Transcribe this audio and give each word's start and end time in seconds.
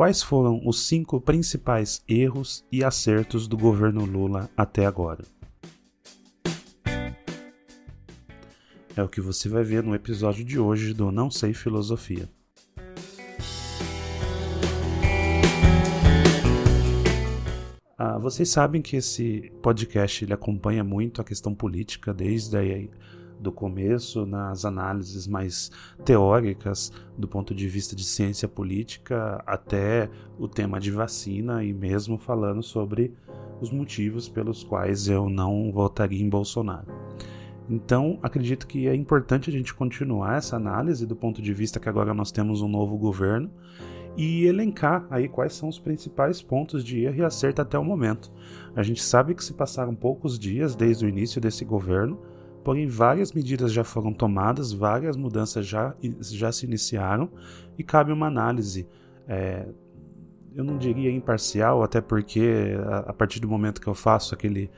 quais 0.00 0.22
foram 0.22 0.66
os 0.66 0.86
cinco 0.86 1.20
principais 1.20 2.02
erros 2.08 2.64
e 2.72 2.82
acertos 2.82 3.46
do 3.46 3.54
governo 3.54 4.06
Lula 4.06 4.48
até 4.56 4.86
agora. 4.86 5.22
É 8.96 9.02
o 9.02 9.08
que 9.10 9.20
você 9.20 9.46
vai 9.46 9.62
ver 9.62 9.82
no 9.82 9.94
episódio 9.94 10.42
de 10.42 10.58
hoje 10.58 10.94
do 10.94 11.12
Não 11.12 11.30
Sei 11.30 11.52
Filosofia. 11.52 12.26
Ah, 17.98 18.16
vocês 18.18 18.48
sabem 18.48 18.80
que 18.80 18.96
esse 18.96 19.52
podcast 19.60 20.24
ele 20.24 20.32
acompanha 20.32 20.82
muito 20.82 21.20
a 21.20 21.24
questão 21.24 21.54
política 21.54 22.14
desde 22.14 22.56
aí 22.56 22.90
do 23.40 23.50
começo, 23.50 24.26
nas 24.26 24.64
análises 24.64 25.26
mais 25.26 25.70
teóricas 26.04 26.92
do 27.16 27.26
ponto 27.26 27.54
de 27.54 27.66
vista 27.66 27.96
de 27.96 28.04
ciência 28.04 28.46
política, 28.46 29.42
até 29.46 30.10
o 30.38 30.46
tema 30.46 30.78
de 30.78 30.90
vacina 30.90 31.64
e 31.64 31.72
mesmo 31.72 32.18
falando 32.18 32.62
sobre 32.62 33.14
os 33.60 33.70
motivos 33.70 34.28
pelos 34.28 34.62
quais 34.62 35.08
eu 35.08 35.28
não 35.28 35.72
votaria 35.72 36.22
em 36.22 36.28
Bolsonaro. 36.28 36.86
Então, 37.68 38.18
acredito 38.20 38.66
que 38.66 38.88
é 38.88 38.94
importante 38.94 39.48
a 39.48 39.52
gente 39.52 39.72
continuar 39.72 40.38
essa 40.38 40.56
análise 40.56 41.06
do 41.06 41.14
ponto 41.14 41.40
de 41.40 41.54
vista 41.54 41.78
que 41.78 41.88
agora 41.88 42.12
nós 42.12 42.32
temos 42.32 42.62
um 42.62 42.68
novo 42.68 42.98
governo 42.98 43.50
e 44.16 44.44
elencar 44.44 45.06
aí 45.08 45.28
quais 45.28 45.52
são 45.52 45.68
os 45.68 45.78
principais 45.78 46.42
pontos 46.42 46.84
de 46.84 47.04
erro 47.04 47.18
e 47.18 47.24
acerto 47.24 47.62
até 47.62 47.78
o 47.78 47.84
momento. 47.84 48.32
A 48.74 48.82
gente 48.82 49.02
sabe 49.02 49.34
que 49.34 49.44
se 49.44 49.54
passaram 49.54 49.94
poucos 49.94 50.38
dias 50.38 50.74
desde 50.74 51.06
o 51.06 51.08
início 51.08 51.40
desse 51.40 51.64
governo, 51.64 52.18
Porém, 52.62 52.86
várias 52.86 53.32
medidas 53.32 53.72
já 53.72 53.82
foram 53.82 54.12
tomadas, 54.12 54.72
várias 54.72 55.16
mudanças 55.16 55.66
já, 55.66 55.94
já 56.20 56.52
se 56.52 56.66
iniciaram 56.66 57.30
e 57.78 57.82
cabe 57.82 58.12
uma 58.12 58.26
análise. 58.26 58.86
É, 59.26 59.66
eu 60.54 60.64
não 60.64 60.76
diria 60.76 61.10
imparcial, 61.10 61.82
até 61.82 62.00
porque 62.00 62.74
a, 62.86 63.10
a, 63.10 63.12
partir 63.12 63.40
do 63.40 63.48
momento 63.48 63.80
que 63.80 63.86
eu 63.86 63.94
faço 63.94 64.34
aquele, 64.34 64.70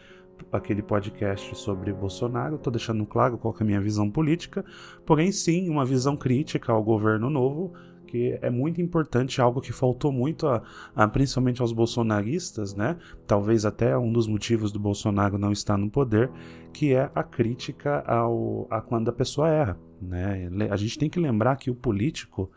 aquele 0.53 0.83
podcast 0.83 1.57
sobre 1.57 1.93
Bolsonaro, 1.93 2.57
estou 2.57 2.73
deixando 2.73 3.05
claro 3.07 3.39
qual 3.39 3.55
é 3.59 3.63
a 3.63 3.67
minha 3.67 3.81
visão 3.81 4.11
política, 4.11 4.65
porém, 5.05 5.33
sim, 5.33 5.69
uma 5.69 5.85
visão 5.85 6.17
crítica 6.17 6.73
ao 6.73 6.83
governo 6.83 7.31
novo 7.31 7.73
porque 8.13 8.39
é 8.43 8.51
muito 8.51 8.79
importante, 8.83 9.41
algo 9.41 9.59
que 9.59 9.73
faltou 9.73 10.13
muito, 10.13 10.47
a, 10.47 10.63
a, 10.95 11.09
principalmente 11.09 11.63
aos 11.63 11.73
bolsonaristas, 11.73 12.75
né? 12.75 12.99
Talvez 13.27 13.65
até 13.65 13.97
um 13.97 14.13
dos 14.13 14.27
motivos 14.27 14.71
do 14.71 14.79
Bolsonaro 14.79 15.39
não 15.39 15.51
estar 15.51 15.79
no 15.79 15.89
poder, 15.89 16.31
que 16.75 16.93
é 16.93 17.11
a 17.15 17.23
crítica 17.23 18.01
ao, 18.01 18.67
a 18.71 18.83
quando 18.83 19.09
a 19.09 19.13
pessoa 19.15 19.49
erra, 19.49 19.81
né? 19.99 20.47
A 20.71 20.77
gente 20.77 20.99
tem 20.99 21.09
que 21.09 21.19
lembrar 21.19 21.57
que 21.57 21.71
o 21.71 21.75
político, 21.75 22.51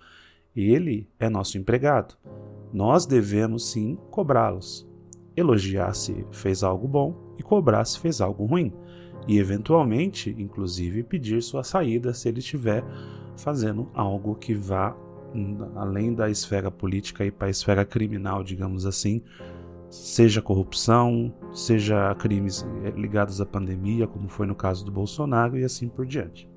ele 0.53 1.09
é 1.17 1.29
nosso 1.29 1.57
empregado. 1.57 2.17
Nós 2.73 3.05
devemos 3.05 3.71
sim 3.71 3.97
cobrá-los. 4.11 4.85
Elogiar 5.37 5.93
se 5.93 6.25
fez 6.31 6.63
algo 6.63 6.85
bom 6.85 7.33
e 7.39 7.43
cobrar 7.43 7.85
se 7.85 7.97
fez 7.97 8.19
algo 8.19 8.45
ruim. 8.45 8.73
E 9.25 9.39
eventualmente, 9.39 10.35
inclusive, 10.37 11.01
pedir 11.01 11.41
sua 11.41 11.63
saída 11.63 12.13
se 12.13 12.27
ele 12.27 12.39
estiver 12.39 12.83
fazendo 13.37 13.89
algo 13.93 14.35
que 14.35 14.53
vá 14.53 14.95
além 15.75 16.13
da 16.13 16.29
esfera 16.29 16.71
política 16.71 17.25
e 17.25 17.31
para 17.31 17.47
a 17.47 17.51
esfera 17.51 17.85
criminal, 17.85 18.43
digamos 18.43 18.85
assim, 18.85 19.21
seja 19.89 20.41
corrupção, 20.41 21.33
seja 21.53 22.13
crimes 22.15 22.65
eh, 22.83 22.91
ligados 22.91 23.39
à 23.39 23.45
pandemia, 23.45 24.07
como 24.07 24.27
foi 24.27 24.45
no 24.45 24.55
caso 24.55 24.83
do 24.83 24.91
Bolsonaro 24.91 25.57
e 25.57 25.63
assim 25.63 25.87
por 25.87 26.05
diante. 26.05 26.49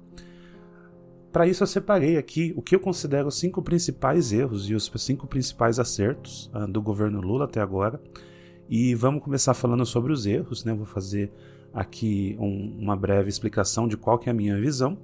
Para 1.32 1.46
isso 1.46 1.62
eu 1.62 1.66
separei 1.66 2.16
aqui 2.16 2.52
o 2.56 2.62
que 2.62 2.74
eu 2.74 2.80
considero 2.80 3.28
os 3.28 3.38
cinco 3.38 3.62
principais 3.62 4.32
erros 4.32 4.68
e 4.68 4.74
os 4.74 4.90
cinco 4.96 5.26
principais 5.26 5.78
acertos 5.78 6.50
uh, 6.54 6.66
do 6.66 6.80
governo 6.80 7.20
Lula 7.20 7.44
até 7.44 7.60
agora. 7.60 8.00
E 8.68 8.94
vamos 8.94 9.22
começar 9.22 9.54
falando 9.54 9.84
sobre 9.86 10.12
os 10.12 10.26
erros, 10.26 10.64
né? 10.64 10.74
Vou 10.74 10.84
fazer 10.84 11.30
aqui 11.72 12.36
um, 12.40 12.76
uma 12.78 12.96
breve 12.96 13.28
explicação 13.28 13.86
de 13.86 13.96
qual 13.96 14.18
que 14.18 14.28
é 14.28 14.32
a 14.32 14.34
minha 14.34 14.58
visão 14.58 14.98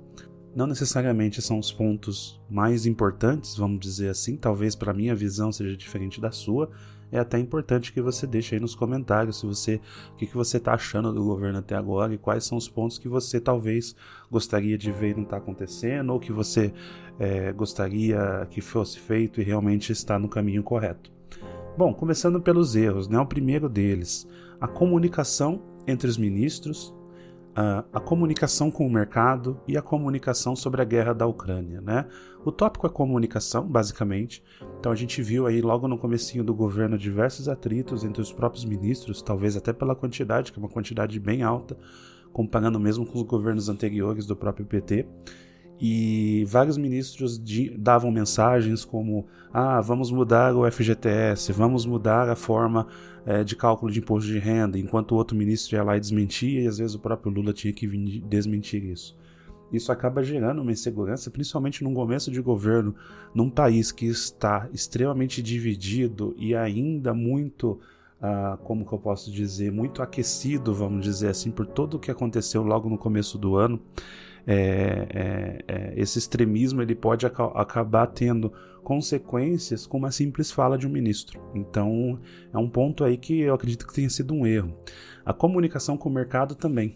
não 0.54 0.66
necessariamente 0.66 1.42
são 1.42 1.58
os 1.58 1.72
pontos 1.72 2.40
mais 2.48 2.86
importantes, 2.86 3.56
vamos 3.56 3.80
dizer 3.80 4.08
assim, 4.08 4.36
talvez 4.36 4.74
para 4.74 4.94
minha 4.94 5.14
visão 5.14 5.50
seja 5.50 5.76
diferente 5.76 6.20
da 6.20 6.30
sua. 6.30 6.70
É 7.10 7.18
até 7.18 7.38
importante 7.38 7.92
que 7.92 8.00
você 8.00 8.26
deixe 8.26 8.54
aí 8.54 8.60
nos 8.60 8.74
comentários 8.74 9.38
se 9.38 9.46
você 9.46 9.80
o 10.12 10.16
que, 10.16 10.26
que 10.26 10.34
você 10.34 10.56
está 10.56 10.74
achando 10.74 11.12
do 11.12 11.22
governo 11.22 11.58
até 11.58 11.76
agora 11.76 12.14
e 12.14 12.18
quais 12.18 12.44
são 12.44 12.58
os 12.58 12.68
pontos 12.68 12.98
que 12.98 13.08
você 13.08 13.40
talvez 13.40 13.94
gostaria 14.30 14.76
de 14.76 14.90
ver 14.90 15.14
não 15.14 15.22
está 15.22 15.36
acontecendo 15.36 16.12
ou 16.12 16.18
que 16.18 16.32
você 16.32 16.72
é, 17.18 17.52
gostaria 17.52 18.46
que 18.50 18.60
fosse 18.60 18.98
feito 18.98 19.40
e 19.40 19.44
realmente 19.44 19.92
está 19.92 20.18
no 20.18 20.28
caminho 20.28 20.62
correto. 20.62 21.12
Bom, 21.76 21.92
começando 21.92 22.40
pelos 22.40 22.74
erros, 22.74 23.08
né? 23.08 23.18
O 23.18 23.26
primeiro 23.26 23.68
deles, 23.68 24.28
a 24.60 24.66
comunicação 24.66 25.62
entre 25.86 26.08
os 26.08 26.16
ministros 26.16 26.94
a, 27.54 28.00
comunicação 28.00 28.70
com 28.70 28.86
o 28.86 28.90
mercado 28.90 29.60
e 29.66 29.76
a 29.76 29.82
comunicação 29.82 30.56
sobre 30.56 30.82
a 30.82 30.84
guerra 30.84 31.12
da 31.12 31.26
Ucrânia, 31.26 31.80
né? 31.80 32.06
O 32.44 32.50
tópico 32.50 32.86
é 32.86 32.90
comunicação, 32.90 33.66
basicamente. 33.66 34.42
Então 34.78 34.90
a 34.90 34.96
gente 34.96 35.22
viu 35.22 35.46
aí 35.46 35.62
logo 35.62 35.86
no 35.86 35.96
comecinho 35.96 36.42
do 36.42 36.52
governo 36.52 36.98
diversos 36.98 37.48
atritos 37.48 38.04
entre 38.04 38.20
os 38.20 38.32
próprios 38.32 38.64
ministros, 38.64 39.22
talvez 39.22 39.56
até 39.56 39.72
pela 39.72 39.94
quantidade, 39.94 40.52
que 40.52 40.58
é 40.58 40.62
uma 40.62 40.68
quantidade 40.68 41.18
bem 41.20 41.42
alta, 41.42 41.76
comparando 42.32 42.80
mesmo 42.80 43.06
com 43.06 43.18
os 43.18 43.24
governos 43.24 43.68
anteriores 43.68 44.26
do 44.26 44.36
próprio 44.36 44.66
PT 44.66 45.06
e 45.80 46.44
vários 46.46 46.76
ministros 46.76 47.40
davam 47.76 48.10
mensagens 48.10 48.84
como: 48.84 49.26
ah, 49.52 49.80
vamos 49.80 50.10
mudar 50.10 50.54
o 50.54 50.70
FGTS, 50.70 51.52
vamos 51.52 51.84
mudar 51.84 52.28
a 52.28 52.36
forma 52.36 52.86
é, 53.26 53.42
de 53.42 53.56
cálculo 53.56 53.90
de 53.90 53.98
imposto 53.98 54.30
de 54.30 54.38
renda, 54.38 54.78
enquanto 54.78 55.12
o 55.12 55.16
outro 55.16 55.36
ministro 55.36 55.76
ia 55.76 55.82
lá 55.82 55.96
e 55.96 56.00
desmentia, 56.00 56.62
e 56.62 56.66
às 56.66 56.78
vezes 56.78 56.94
o 56.94 56.98
próprio 56.98 57.32
Lula 57.32 57.52
tinha 57.52 57.72
que 57.72 57.86
desmentir 58.20 58.84
isso. 58.84 59.16
Isso 59.72 59.90
acaba 59.90 60.22
gerando 60.22 60.62
uma 60.62 60.70
insegurança, 60.70 61.30
principalmente 61.30 61.82
num 61.82 61.94
começo 61.94 62.30
de 62.30 62.40
governo, 62.40 62.94
num 63.34 63.50
país 63.50 63.90
que 63.90 64.06
está 64.06 64.68
extremamente 64.72 65.42
dividido 65.42 66.34
e 66.38 66.54
ainda 66.54 67.12
muito, 67.12 67.80
ah, 68.22 68.56
como 68.62 68.86
que 68.86 68.92
eu 68.92 68.98
posso 68.98 69.32
dizer, 69.32 69.72
muito 69.72 70.00
aquecido, 70.00 70.72
vamos 70.72 71.04
dizer 71.04 71.28
assim, 71.28 71.50
por 71.50 71.66
tudo 71.66 71.96
o 71.96 72.00
que 72.00 72.10
aconteceu 72.10 72.62
logo 72.62 72.88
no 72.88 72.96
começo 72.96 73.36
do 73.36 73.56
ano 73.56 73.80
é, 74.46 75.06
é, 75.10 75.64
é, 75.66 75.92
esse 75.96 76.18
extremismo 76.18 76.82
ele 76.82 76.94
pode 76.94 77.26
ac 77.26 77.36
acabar 77.54 78.06
tendo 78.06 78.52
consequências 78.82 79.86
com 79.86 79.96
uma 79.96 80.10
simples 80.10 80.50
fala 80.50 80.76
de 80.76 80.86
um 80.86 80.90
ministro. 80.90 81.40
Então 81.54 82.20
é 82.52 82.58
um 82.58 82.68
ponto 82.68 83.04
aí 83.04 83.16
que 83.16 83.40
eu 83.40 83.54
acredito 83.54 83.86
que 83.86 83.94
tenha 83.94 84.10
sido 84.10 84.34
um 84.34 84.46
erro. 84.46 84.76
A 85.24 85.32
comunicação 85.32 85.96
com 85.96 86.08
o 86.08 86.12
mercado 86.12 86.54
também. 86.54 86.94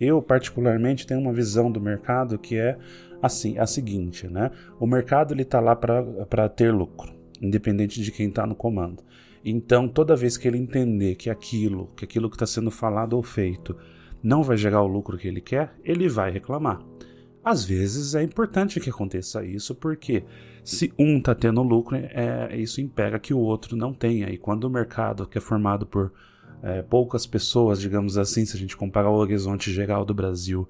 Eu 0.00 0.20
particularmente 0.20 1.06
tenho 1.06 1.20
uma 1.20 1.32
visão 1.32 1.70
do 1.70 1.80
mercado 1.80 2.38
que 2.38 2.56
é 2.56 2.78
assim, 3.22 3.58
a 3.58 3.66
seguinte, 3.66 4.28
né? 4.28 4.50
O 4.78 4.86
mercado 4.86 5.32
ele 5.32 5.42
está 5.42 5.58
lá 5.58 5.74
para 5.74 6.48
ter 6.50 6.72
lucro, 6.72 7.14
independente 7.40 8.02
de 8.02 8.12
quem 8.12 8.28
está 8.28 8.46
no 8.46 8.54
comando. 8.54 9.02
Então, 9.44 9.88
toda 9.88 10.16
vez 10.16 10.36
que 10.36 10.48
ele 10.48 10.58
entender 10.58 11.14
que 11.14 11.30
aquilo, 11.30 11.88
que 11.96 12.04
aquilo 12.04 12.28
que 12.28 12.36
está 12.36 12.46
sendo 12.46 12.70
falado 12.70 13.14
ou 13.14 13.22
feito 13.22 13.76
não 14.22 14.42
vai 14.42 14.56
gerar 14.56 14.82
o 14.82 14.86
lucro 14.86 15.18
que 15.18 15.28
ele 15.28 15.40
quer, 15.40 15.74
ele 15.84 16.08
vai 16.08 16.30
reclamar. 16.30 16.80
Às 17.44 17.64
vezes 17.64 18.14
é 18.14 18.22
importante 18.22 18.80
que 18.80 18.90
aconteça 18.90 19.44
isso, 19.44 19.74
porque 19.74 20.24
se 20.64 20.92
um 20.98 21.18
está 21.18 21.32
tendo 21.34 21.62
lucro, 21.62 21.96
é, 21.96 22.56
isso 22.56 22.80
impega 22.80 23.20
que 23.20 23.32
o 23.32 23.38
outro 23.38 23.76
não 23.76 23.92
tenha. 23.94 24.28
E 24.30 24.36
quando 24.36 24.64
o 24.64 24.70
mercado, 24.70 25.26
que 25.28 25.38
é 25.38 25.40
formado 25.40 25.86
por 25.86 26.12
é, 26.62 26.82
poucas 26.82 27.24
pessoas, 27.24 27.80
digamos 27.80 28.18
assim, 28.18 28.44
se 28.44 28.56
a 28.56 28.58
gente 28.58 28.76
comparar 28.76 29.10
o 29.10 29.14
horizonte 29.14 29.72
geral 29.72 30.04
do 30.04 30.12
Brasil, 30.12 30.68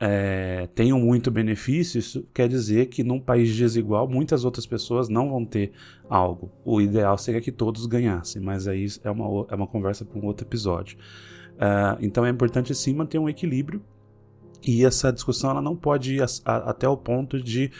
é, 0.00 0.68
tenham 0.74 0.98
muito 1.00 1.30
benefício, 1.30 1.98
isso 1.98 2.26
quer 2.32 2.48
dizer 2.48 2.86
que 2.86 3.02
num 3.02 3.20
país 3.20 3.54
desigual 3.54 4.08
muitas 4.08 4.44
outras 4.44 4.64
pessoas 4.64 5.08
não 5.08 5.28
vão 5.28 5.44
ter 5.44 5.72
algo. 6.08 6.50
O 6.64 6.80
ideal 6.80 7.18
seria 7.18 7.40
que 7.40 7.50
todos 7.50 7.84
ganhassem, 7.84 8.40
mas 8.40 8.68
aí 8.68 8.86
é 9.02 9.10
uma, 9.10 9.46
é 9.50 9.54
uma 9.54 9.66
conversa 9.66 10.04
para 10.04 10.18
um 10.18 10.24
outro 10.24 10.46
episódio. 10.46 10.96
Uh, 11.58 11.98
então 12.00 12.24
é 12.24 12.30
importante 12.30 12.72
sim 12.72 12.94
manter 12.94 13.18
um 13.18 13.28
equilíbrio 13.28 13.82
e 14.62 14.84
essa 14.84 15.12
discussão 15.12 15.50
ela 15.50 15.60
não 15.60 15.74
pode 15.74 16.14
ir 16.14 16.22
a, 16.22 16.26
a, 16.44 16.70
até 16.70 16.88
o 16.88 16.96
ponto 16.96 17.42
de 17.42 17.70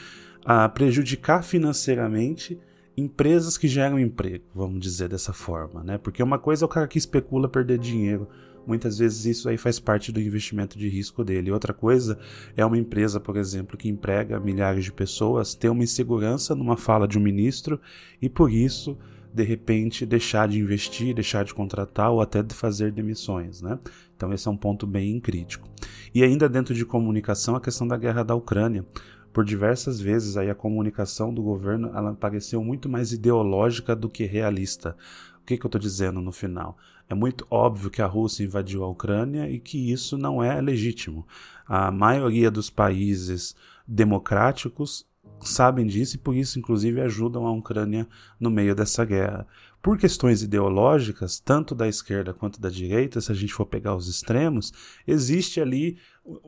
uh, 0.41 0.69
prejudicar 0.73 1.43
financeiramente 1.43 2.59
empresas 2.97 3.57
que 3.57 3.69
geram 3.69 3.97
emprego, 3.97 4.43
vamos 4.53 4.81
dizer 4.81 5.07
dessa 5.07 5.31
forma, 5.31 5.81
né? 5.81 5.97
Porque 5.97 6.21
uma 6.21 6.37
coisa 6.37 6.65
é 6.65 6.67
o 6.67 6.69
cara 6.69 6.87
que 6.87 6.97
especula 6.97 7.47
perder 7.47 7.77
dinheiro, 7.79 8.27
muitas 8.67 8.97
vezes 8.97 9.25
isso 9.25 9.47
aí 9.47 9.57
faz 9.57 9.79
parte 9.79 10.11
do 10.11 10.19
investimento 10.19 10.77
de 10.77 10.89
risco 10.89 11.23
dele. 11.23 11.51
Outra 11.51 11.73
coisa 11.73 12.19
é 12.57 12.65
uma 12.65 12.77
empresa, 12.77 13.19
por 13.19 13.37
exemplo, 13.37 13.77
que 13.77 13.87
emprega 13.87 14.39
milhares 14.39 14.83
de 14.83 14.91
pessoas, 14.91 15.55
ter 15.55 15.69
uma 15.69 15.83
insegurança 15.83 16.53
numa 16.53 16.75
fala 16.75 17.07
de 17.07 17.17
um 17.17 17.21
ministro 17.21 17.79
e 18.21 18.27
por 18.27 18.51
isso 18.51 18.97
de 19.33 19.43
repente 19.43 20.05
deixar 20.05 20.47
de 20.47 20.59
investir, 20.59 21.13
deixar 21.13 21.43
de 21.45 21.53
contratar 21.53 22.11
ou 22.11 22.21
até 22.21 22.41
de 22.41 22.53
fazer 22.53 22.91
demissões, 22.91 23.61
né? 23.61 23.79
Então 24.15 24.33
esse 24.33 24.47
é 24.47 24.51
um 24.51 24.57
ponto 24.57 24.85
bem 24.87 25.19
crítico. 25.19 25.69
E 26.13 26.23
ainda 26.23 26.49
dentro 26.49 26.73
de 26.73 26.85
comunicação, 26.85 27.55
a 27.55 27.61
questão 27.61 27.87
da 27.87 27.97
guerra 27.97 28.23
da 28.23 28.35
Ucrânia. 28.35 28.85
por 29.31 29.45
diversas 29.45 30.01
vezes 30.01 30.35
aí 30.37 30.49
a 30.49 30.55
comunicação 30.55 31.31
do 31.33 31.43
governo 31.43 31.91
ela 31.95 32.13
pareceu 32.15 32.63
muito 32.63 32.89
mais 32.89 33.13
ideológica 33.13 33.95
do 33.95 34.09
que 34.09 34.25
realista. 34.25 34.95
O 35.41 35.45
que, 35.45 35.57
que 35.57 35.65
eu 35.65 35.67
estou 35.67 35.79
dizendo 35.79 36.19
no 36.19 36.31
final? 36.31 36.77
É 37.07 37.15
muito 37.15 37.45
óbvio 37.49 37.89
que 37.89 38.01
a 38.01 38.05
Rússia 38.07 38.43
invadiu 38.43 38.83
a 38.83 38.89
Ucrânia 38.89 39.49
e 39.49 39.59
que 39.59 39.91
isso 39.91 40.17
não 40.17 40.43
é 40.43 40.59
legítimo. 40.61 41.27
A 41.65 41.91
maioria 41.91 42.51
dos 42.51 42.69
países 42.69 43.55
democráticos 43.87 45.05
sabem 45.47 45.85
disso 45.85 46.15
e 46.15 46.19
por 46.19 46.35
isso, 46.35 46.57
inclusive, 46.59 46.99
ajudam 47.01 47.45
a 47.45 47.51
Ucrânia 47.51 48.07
no 48.39 48.49
meio 48.49 48.75
dessa 48.75 49.05
guerra. 49.05 49.47
Por 49.81 49.97
questões 49.97 50.43
ideológicas, 50.43 51.39
tanto 51.39 51.73
da 51.73 51.87
esquerda 51.87 52.33
quanto 52.33 52.59
da 52.59 52.69
direita, 52.69 53.21
se 53.21 53.31
a 53.31 53.35
gente 53.35 53.53
for 53.53 53.65
pegar 53.65 53.95
os 53.95 54.07
extremos, 54.09 54.73
existe 55.07 55.61
ali 55.61 55.97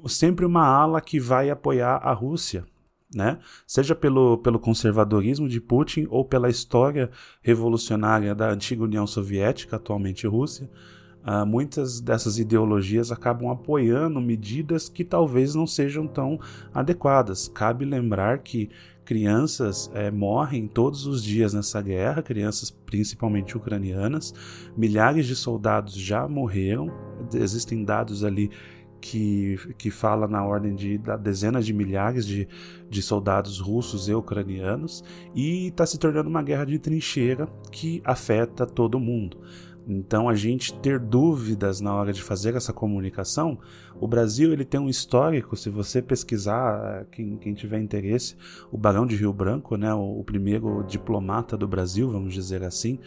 sempre 0.08 0.46
uma 0.46 0.66
ala 0.66 1.00
que 1.00 1.20
vai 1.20 1.50
apoiar 1.50 1.98
a 1.98 2.12
Rússia. 2.12 2.66
Né? 3.14 3.40
Seja 3.68 3.94
pelo, 3.94 4.38
pelo 4.38 4.60
conservadorismo 4.60 5.48
de 5.48 5.60
Putin 5.60 6.08
ou 6.10 6.24
pela 6.24 6.50
história 6.50 7.10
revolucionária 7.42 8.34
da 8.34 8.50
antiga 8.50 8.84
União 8.84 9.06
Soviética, 9.06 9.76
atualmente 9.76 10.26
Rússia, 10.26 10.70
Uh, 11.26 11.46
muitas 11.46 12.02
dessas 12.02 12.40
ideologias 12.40 13.12
acabam 13.12 13.50
apoiando 13.52 14.20
medidas 14.20 14.90
que 14.90 15.04
talvez 15.04 15.54
não 15.54 15.68
sejam 15.68 16.08
tão 16.08 16.40
adequadas. 16.74 17.48
Cabe 17.48 17.86
lembrar 17.86 18.40
que 18.40 18.70
crianças 19.06 19.92
é, 19.94 20.10
morrem 20.10 20.68
todos 20.68 21.06
os 21.06 21.24
dias 21.24 21.54
nessa 21.54 21.82
guerra, 21.82 22.22
crianças 22.22 22.72
principalmente 22.72 23.58
ucranianas. 23.58 24.34
Milhares 24.76 25.26
de 25.28 25.36
soldados 25.36 25.96
já 25.96 26.28
morreram, 26.28 26.90
existem 27.34 27.84
dados 27.84 28.24
ali 28.24 28.50
que, 29.02 29.58
que 29.78 29.90
fala 29.90 30.28
na 30.28 30.46
ordem 30.46 30.76
de 30.76 31.02
dezenas 31.22 31.66
de 31.66 31.74
milhares 31.74 32.26
de, 32.26 32.48
de 32.90 33.02
soldados 33.02 33.60
russos 33.60 34.08
e 34.08 34.14
ucranianos, 34.14 35.04
e 35.36 35.68
está 35.68 35.86
se 35.86 35.98
tornando 35.98 36.30
uma 36.30 36.44
guerra 36.44 36.66
de 36.66 36.78
trincheira 36.78 37.48
que 37.72 38.02
afeta 38.06 38.66
todo 38.66 39.00
mundo. 39.00 39.38
Então, 39.88 40.30
a 40.30 40.36
gente 40.36 40.74
ter 40.80 41.00
dúvidas 41.00 41.82
na 41.82 41.94
hora 41.94 42.14
de 42.14 42.22
fazer 42.22 42.56
essa 42.56 42.72
comunicação, 42.72 43.58
o 44.00 44.08
Brasil 44.08 44.54
ele 44.54 44.66
tem 44.66 44.80
um 44.80 44.90
histórico, 44.90 45.56
se 45.56 45.70
você 45.70 46.02
pesquisar, 46.02 47.06
quem, 47.12 47.38
quem 47.38 47.54
tiver 47.54 47.80
interesse, 47.80 48.36
o 48.72 48.78
Barão 48.78 49.06
de 49.06 49.16
Rio 49.16 49.34
Branco, 49.34 49.76
né, 49.76 49.94
o, 49.94 50.20
o 50.20 50.24
primeiro 50.24 50.84
diplomata 50.84 51.58
do 51.58 51.68
Brasil, 51.68 52.10
vamos 52.10 52.34
dizer 52.34 52.64
assim, 52.64 53.00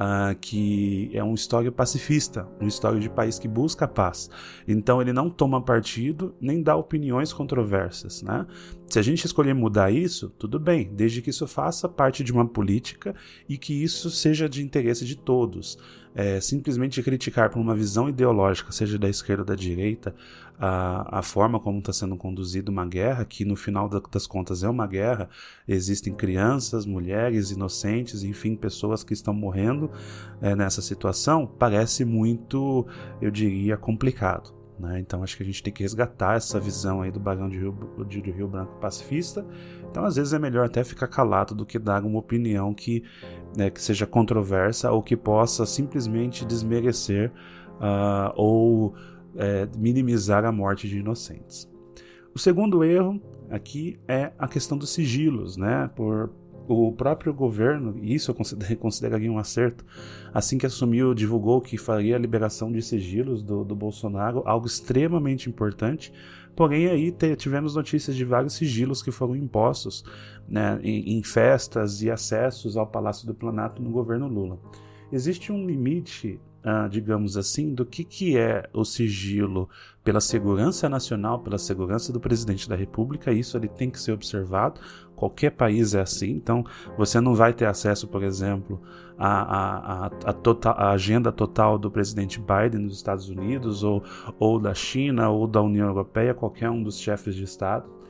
uh, 0.00 0.34
que 0.40 1.10
é 1.12 1.22
um 1.22 1.34
histórico 1.34 1.76
pacifista, 1.76 2.48
um 2.60 2.66
histórico 2.66 3.02
de 3.02 3.10
país 3.10 3.38
que 3.38 3.46
busca 3.46 3.86
paz. 3.86 4.30
Então 4.66 5.02
ele 5.02 5.12
não 5.12 5.28
toma 5.28 5.60
partido 5.60 6.34
nem 6.40 6.62
dá 6.62 6.74
opiniões 6.74 7.32
controversas. 7.32 8.22
Né? 8.22 8.46
Se 8.88 8.98
a 8.98 9.02
gente 9.02 9.26
escolher 9.26 9.54
mudar 9.54 9.90
isso, 9.90 10.30
tudo 10.38 10.58
bem, 10.58 10.90
desde 10.94 11.20
que 11.20 11.30
isso 11.30 11.46
faça 11.46 11.88
parte 11.88 12.24
de 12.24 12.32
uma 12.32 12.46
política 12.46 13.14
e 13.48 13.58
que 13.58 13.74
isso 13.82 14.10
seja 14.10 14.48
de 14.48 14.62
interesse 14.62 15.04
de 15.04 15.16
todos. 15.16 15.78
É, 16.14 16.40
simplesmente 16.40 17.02
criticar 17.02 17.50
por 17.50 17.60
uma 17.60 17.74
visão 17.74 18.08
ideológica, 18.08 18.72
seja 18.72 18.98
da 18.98 19.08
esquerda 19.08 19.42
ou 19.42 19.46
da 19.46 19.54
direita, 19.54 20.14
a, 20.58 21.20
a 21.20 21.22
forma 21.22 21.58
como 21.58 21.78
está 21.78 21.92
sendo 21.92 22.16
conduzida 22.16 22.70
uma 22.70 22.84
guerra, 22.84 23.24
que 23.24 23.44
no 23.44 23.56
final 23.56 23.88
das 23.88 24.26
contas 24.26 24.62
é 24.62 24.68
uma 24.68 24.86
guerra, 24.86 25.30
existem 25.66 26.12
crianças, 26.12 26.84
mulheres, 26.84 27.50
inocentes, 27.50 28.22
enfim, 28.22 28.54
pessoas 28.54 29.02
que 29.02 29.14
estão 29.14 29.32
morrendo 29.32 29.90
é, 30.42 30.54
nessa 30.54 30.82
situação, 30.82 31.46
parece 31.46 32.04
muito, 32.04 32.86
eu 33.22 33.30
diria, 33.30 33.76
complicado. 33.76 34.59
Né? 34.80 34.98
Então 34.98 35.22
acho 35.22 35.36
que 35.36 35.42
a 35.42 35.46
gente 35.46 35.62
tem 35.62 35.72
que 35.72 35.82
resgatar 35.82 36.36
essa 36.36 36.58
visão 36.58 37.02
aí 37.02 37.10
do 37.10 37.20
Barão 37.20 37.48
de 37.48 37.58
Rio, 37.58 37.76
de 38.08 38.20
Rio 38.30 38.48
Branco 38.48 38.78
pacifista. 38.80 39.46
Então 39.90 40.04
às 40.04 40.16
vezes 40.16 40.32
é 40.32 40.38
melhor 40.38 40.64
até 40.64 40.82
ficar 40.82 41.06
calado 41.06 41.54
do 41.54 41.66
que 41.66 41.78
dar 41.78 42.02
uma 42.02 42.18
opinião 42.18 42.72
que, 42.72 43.04
né, 43.56 43.68
que 43.68 43.80
seja 43.82 44.06
controversa 44.06 44.90
ou 44.90 45.02
que 45.02 45.16
possa 45.16 45.66
simplesmente 45.66 46.46
desmerecer 46.46 47.30
uh, 47.76 48.32
ou 48.34 48.94
é, 49.36 49.68
minimizar 49.76 50.44
a 50.44 50.52
morte 50.52 50.88
de 50.88 50.98
inocentes. 50.98 51.70
O 52.34 52.38
segundo 52.38 52.82
erro 52.82 53.20
aqui 53.50 54.00
é 54.08 54.32
a 54.38 54.48
questão 54.48 54.78
dos 54.78 54.90
sigilos, 54.90 55.56
né? 55.56 55.90
Por 55.94 56.30
o 56.68 56.92
próprio 56.92 57.34
governo, 57.34 57.98
e 57.98 58.14
isso 58.14 58.30
eu 58.30 58.76
consideraria 58.76 59.30
um 59.32 59.38
acerto, 59.38 59.84
assim 60.32 60.58
que 60.58 60.66
assumiu, 60.66 61.14
divulgou 61.14 61.60
que 61.60 61.76
faria 61.76 62.16
a 62.16 62.18
liberação 62.18 62.70
de 62.70 62.80
sigilos 62.82 63.42
do, 63.42 63.64
do 63.64 63.74
Bolsonaro, 63.74 64.42
algo 64.46 64.66
extremamente 64.66 65.48
importante. 65.48 66.12
Porém, 66.54 66.88
aí 66.88 67.14
tivemos 67.36 67.74
notícias 67.74 68.16
de 68.16 68.24
vários 68.24 68.54
sigilos 68.54 69.02
que 69.02 69.10
foram 69.10 69.36
impostos 69.36 70.04
né, 70.48 70.78
em, 70.82 71.18
em 71.18 71.22
festas 71.22 72.02
e 72.02 72.10
acessos 72.10 72.76
ao 72.76 72.86
Palácio 72.86 73.26
do 73.26 73.34
Planalto 73.34 73.80
no 73.80 73.90
governo 73.90 74.28
Lula. 74.28 74.58
Existe 75.12 75.50
um 75.50 75.66
limite 75.66 76.40
uh, 76.64 76.88
digamos 76.88 77.36
assim, 77.36 77.74
do 77.74 77.84
que, 77.84 78.04
que 78.04 78.36
é 78.36 78.68
o 78.72 78.84
sigilo 78.84 79.68
pela 80.02 80.20
segurança 80.20 80.88
nacional, 80.88 81.40
pela 81.40 81.58
segurança 81.58 82.12
do 82.12 82.20
presidente 82.20 82.68
da 82.68 82.76
República. 82.76 83.32
Isso 83.32 83.56
ele 83.56 83.68
tem 83.68 83.90
que 83.90 84.00
ser 84.00 84.12
observado. 84.12 84.80
Qualquer 85.14 85.50
país 85.50 85.94
é 85.94 86.00
assim, 86.00 86.30
então 86.30 86.64
você 86.96 87.20
não 87.20 87.34
vai 87.34 87.52
ter 87.52 87.66
acesso, 87.66 88.08
por 88.08 88.22
exemplo, 88.22 88.80
à, 89.18 90.06
à, 90.06 90.06
à, 90.06 90.32
total, 90.32 90.74
à 90.78 90.92
agenda 90.92 91.30
total 91.30 91.78
do 91.78 91.90
presidente 91.90 92.40
Biden 92.40 92.84
nos 92.84 92.96
Estados 92.96 93.28
Unidos, 93.28 93.84
ou, 93.84 94.02
ou 94.38 94.58
da 94.58 94.72
China, 94.72 95.28
ou 95.28 95.46
da 95.46 95.60
União 95.60 95.88
Europeia, 95.88 96.32
qualquer 96.32 96.70
um 96.70 96.82
dos 96.82 96.98
chefes 96.98 97.34
de 97.34 97.44
Estado. 97.44 98.00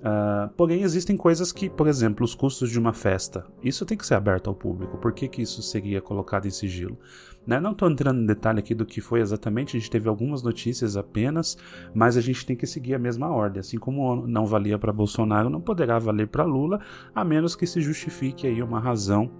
Uh, 0.00 0.48
porém, 0.56 0.82
existem 0.82 1.14
coisas 1.14 1.52
que, 1.52 1.68
por 1.68 1.86
exemplo, 1.86 2.24
os 2.24 2.34
custos 2.34 2.70
de 2.70 2.78
uma 2.78 2.94
festa, 2.94 3.46
isso 3.62 3.84
tem 3.84 3.98
que 3.98 4.06
ser 4.06 4.14
aberto 4.14 4.48
ao 4.48 4.54
público. 4.54 4.96
Por 4.96 5.12
que, 5.12 5.28
que 5.28 5.42
isso 5.42 5.62
seria 5.62 6.00
colocado 6.00 6.46
em 6.46 6.50
sigilo? 6.50 6.98
Né? 7.46 7.60
Não 7.60 7.72
estou 7.72 7.90
entrando 7.90 8.22
em 8.22 8.26
detalhe 8.26 8.60
aqui 8.60 8.74
do 8.74 8.86
que 8.86 9.00
foi 9.02 9.20
exatamente, 9.20 9.76
a 9.76 9.80
gente 9.80 9.90
teve 9.90 10.08
algumas 10.08 10.42
notícias 10.42 10.96
apenas, 10.96 11.58
mas 11.94 12.16
a 12.16 12.20
gente 12.22 12.46
tem 12.46 12.56
que 12.56 12.66
seguir 12.66 12.94
a 12.94 12.98
mesma 12.98 13.28
ordem. 13.28 13.60
Assim 13.60 13.76
como 13.78 14.26
não 14.26 14.46
valia 14.46 14.78
para 14.78 14.92
Bolsonaro, 14.92 15.50
não 15.50 15.60
poderá 15.60 15.98
valer 15.98 16.28
para 16.28 16.44
Lula, 16.44 16.80
a 17.14 17.22
menos 17.22 17.54
que 17.54 17.66
se 17.66 17.82
justifique 17.82 18.46
aí 18.46 18.62
uma 18.62 18.80
razão 18.80 19.30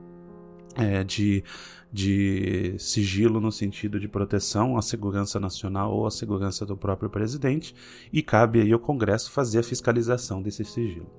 é, 0.77 1.03
de 1.03 1.43
de 1.93 2.75
sigilo 2.79 3.41
no 3.41 3.51
sentido 3.51 3.99
de 3.99 4.07
proteção 4.07 4.77
à 4.77 4.83
segurança 4.83 5.41
nacional 5.41 5.93
ou 5.93 6.07
à 6.07 6.11
segurança 6.11 6.65
do 6.65 6.77
próprio 6.77 7.11
presidente, 7.11 7.75
e 8.13 8.23
cabe 8.23 8.61
aí 8.61 8.73
ao 8.73 8.79
Congresso 8.79 9.31
fazer 9.31 9.59
a 9.59 9.63
fiscalização 9.63 10.41
desse 10.41 10.65
sigilo. 10.65 11.11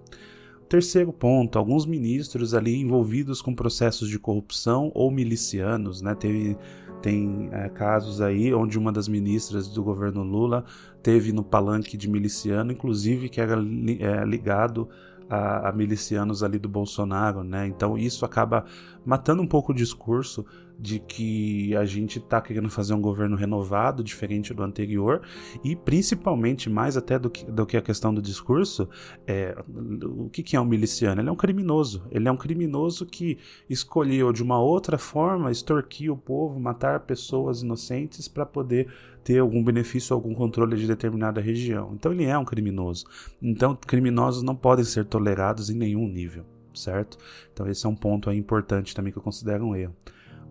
Terceiro 0.72 1.12
ponto, 1.12 1.60
alguns 1.60 1.86
ministros 1.86 2.54
ali 2.54 2.80
envolvidos 2.80 3.42
com 3.42 3.54
processos 3.54 4.08
de 4.08 4.18
corrupção 4.18 4.90
ou 4.96 5.12
milicianos, 5.12 6.02
né? 6.02 6.16
Teve, 6.16 6.58
tem 7.02 7.50
é, 7.52 7.68
casos 7.68 8.22
aí 8.22 8.54
onde 8.54 8.80
uma 8.80 8.90
das 8.90 9.10
ministras 9.10 9.68
do 9.68 9.84
governo 9.84 10.24
Lula 10.24 10.64
teve 11.04 11.34
no 11.34 11.44
palanque 11.44 11.98
de 11.98 12.10
miliciano, 12.10 12.72
inclusive 12.72 13.28
que 13.28 13.42
era 13.42 13.56
é, 13.56 14.24
ligado 14.24 14.88
a, 15.32 15.70
a, 15.70 15.72
milicianos 15.72 16.44
ali 16.44 16.60
do 16.60 16.68
Bolsonaro, 16.68 17.42
né? 17.42 17.66
Então 17.66 17.98
isso 17.98 18.26
acaba 18.26 18.66
matando 19.06 19.42
um 19.42 19.48
pouco 19.48 19.72
o 19.72 19.76
discurso 19.76 20.46
de 20.78 21.00
que 21.00 21.76
a 21.76 21.86
gente 21.86 22.18
está 22.18 22.42
querendo 22.42 22.70
fazer 22.70 22.96
um 22.96 23.02
governo 23.02 23.36
renovado, 23.36 24.04
diferente 24.04 24.52
do 24.52 24.64
anterior, 24.64 25.22
e 25.64 25.76
principalmente, 25.76 26.72
mais 26.72 26.98
até 26.98 27.20
do 27.20 27.30
que, 27.30 27.46
do 27.46 27.68
que 27.68 27.78
a 27.78 27.82
questão 27.82 28.12
do 28.12 28.22
discurso, 28.22 28.90
é, 29.28 29.56
o 30.04 30.28
que, 30.28 30.42
que 30.42 30.56
é 30.56 30.60
um 30.60 30.66
miliciano? 30.66 31.22
Ele 31.22 31.30
é 31.30 31.32
um 31.32 31.36
criminoso. 31.36 32.04
Ele 32.10 32.28
é 32.28 32.32
um 32.32 32.38
criminoso 32.38 33.06
que 33.06 33.38
escolheu 33.70 34.34
de 34.34 34.42
uma 34.42 34.60
outra 34.60 34.98
forma 34.98 35.52
extorquir 35.52 36.12
o 36.12 36.18
povo, 36.18 36.60
matar 36.60 37.02
pessoas 37.02 37.62
inocentes 37.62 38.28
para 38.28 38.46
poder 38.46 38.92
ter 39.24 39.40
algum 39.40 39.64
benefício, 39.64 40.14
algum 40.14 40.34
controle 40.34 40.76
de 40.76 40.88
determinada 40.88 41.40
região. 41.42 41.92
Então 41.94 42.12
ele 42.12 42.26
é 42.26 42.38
um 42.38 42.46
criminoso. 42.46 43.06
Então 43.42 43.76
criminosos 43.76 44.44
não 44.44 44.56
podem 44.56 44.86
ser 44.86 45.06
tolerados 45.06 45.70
em 45.70 45.76
nenhum 45.76 46.08
nível, 46.08 46.46
certo? 46.74 47.18
Então 47.54 47.68
esse 47.68 47.86
é 47.86 47.90
um 47.90 47.96
ponto 47.96 48.32
importante 48.32 48.96
também 48.96 49.12
que 49.12 49.18
eu 49.18 49.24
considero 49.24 49.66
um 49.66 49.76
erro. 49.76 49.96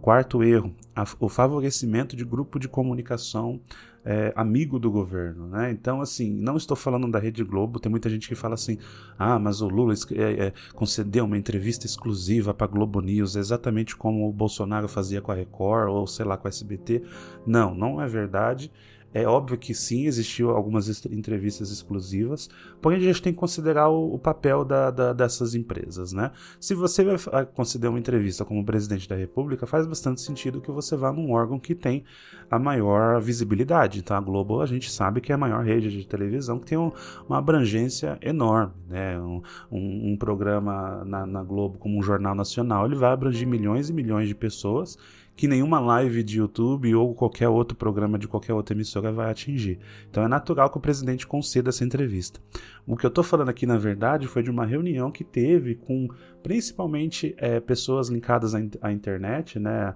Quarto 0.00 0.42
erro, 0.42 0.74
a, 0.96 1.04
o 1.18 1.28
favorecimento 1.28 2.16
de 2.16 2.24
grupo 2.24 2.58
de 2.58 2.68
comunicação 2.68 3.60
é, 4.04 4.32
amigo 4.34 4.78
do 4.78 4.90
governo. 4.90 5.48
Né? 5.48 5.70
Então, 5.70 6.00
assim, 6.00 6.30
não 6.30 6.56
estou 6.56 6.76
falando 6.76 7.10
da 7.10 7.18
Rede 7.18 7.44
Globo, 7.44 7.78
tem 7.78 7.90
muita 7.90 8.08
gente 8.08 8.28
que 8.28 8.34
fala 8.34 8.54
assim: 8.54 8.78
ah, 9.18 9.38
mas 9.38 9.60
o 9.60 9.68
Lula 9.68 9.94
é, 10.12 10.46
é, 10.46 10.52
concedeu 10.74 11.24
uma 11.24 11.38
entrevista 11.38 11.86
exclusiva 11.86 12.54
para 12.54 12.66
Globo 12.66 13.00
News, 13.00 13.36
exatamente 13.36 13.96
como 13.96 14.28
o 14.28 14.32
Bolsonaro 14.32 14.88
fazia 14.88 15.20
com 15.20 15.32
a 15.32 15.34
Record 15.34 15.88
ou 15.90 16.06
sei 16.06 16.24
lá 16.24 16.36
com 16.36 16.48
a 16.48 16.50
SBT. 16.50 17.02
Não, 17.46 17.74
não 17.74 18.00
é 18.00 18.06
verdade. 18.06 18.70
É 19.12 19.26
óbvio 19.26 19.58
que 19.58 19.74
sim, 19.74 20.06
existiu 20.06 20.50
algumas 20.50 21.04
entrevistas 21.06 21.72
exclusivas, 21.72 22.48
porém 22.80 22.98
a 22.98 23.02
gente 23.02 23.20
tem 23.20 23.32
que 23.32 23.38
considerar 23.38 23.88
o, 23.88 24.14
o 24.14 24.18
papel 24.18 24.64
da, 24.64 24.90
da, 24.90 25.12
dessas 25.12 25.54
empresas, 25.54 26.12
né? 26.12 26.30
Se 26.60 26.74
você 26.74 27.02
vai 27.02 27.44
considerar 27.46 27.90
uma 27.90 27.98
entrevista 27.98 28.44
como 28.44 28.64
presidente 28.64 29.08
da 29.08 29.16
República, 29.16 29.66
faz 29.66 29.84
bastante 29.84 30.20
sentido 30.20 30.60
que 30.60 30.70
você 30.70 30.96
vá 30.96 31.12
num 31.12 31.32
órgão 31.32 31.58
que 31.58 31.74
tem 31.74 32.04
a 32.48 32.56
maior 32.56 33.20
visibilidade. 33.20 33.98
Então 33.98 34.16
a 34.16 34.20
Globo 34.20 34.60
a 34.60 34.66
gente 34.66 34.90
sabe 34.90 35.20
que 35.20 35.32
é 35.32 35.34
a 35.34 35.38
maior 35.38 35.64
rede 35.64 35.90
de 35.90 36.06
televisão 36.06 36.60
que 36.60 36.66
tem 36.66 36.78
um, 36.78 36.92
uma 37.28 37.38
abrangência 37.38 38.16
enorme, 38.22 38.74
né? 38.88 39.20
Um, 39.20 39.42
um, 39.72 40.12
um 40.12 40.16
programa 40.16 41.04
na, 41.04 41.26
na 41.26 41.42
Globo 41.42 41.78
como 41.78 41.98
um 41.98 42.02
jornal 42.02 42.34
nacional, 42.34 42.86
ele 42.86 42.94
vai 42.94 43.12
abranger 43.12 43.46
milhões 43.46 43.90
e 43.90 43.92
milhões 43.92 44.28
de 44.28 44.36
pessoas 44.36 44.96
que 45.40 45.48
nenhuma 45.48 45.80
live 45.80 46.22
de 46.22 46.36
YouTube 46.36 46.94
ou 46.94 47.14
qualquer 47.14 47.48
outro 47.48 47.74
programa 47.74 48.18
de 48.18 48.28
qualquer 48.28 48.52
outra 48.52 48.74
emissora 48.74 49.10
vai 49.10 49.30
atingir. 49.30 49.78
Então 50.10 50.22
é 50.22 50.28
natural 50.28 50.68
que 50.68 50.76
o 50.76 50.80
presidente 50.82 51.26
conceda 51.26 51.70
essa 51.70 51.82
entrevista. 51.82 52.38
O 52.86 52.94
que 52.94 53.06
eu 53.06 53.08
estou 53.08 53.24
falando 53.24 53.48
aqui, 53.48 53.64
na 53.64 53.78
verdade, 53.78 54.26
foi 54.26 54.42
de 54.42 54.50
uma 54.50 54.66
reunião 54.66 55.10
que 55.10 55.24
teve 55.24 55.76
com 55.76 56.08
principalmente 56.42 57.34
é, 57.38 57.58
pessoas 57.58 58.10
linkadas 58.10 58.54
à, 58.54 58.92
internet, 58.92 59.58
né? 59.58 59.94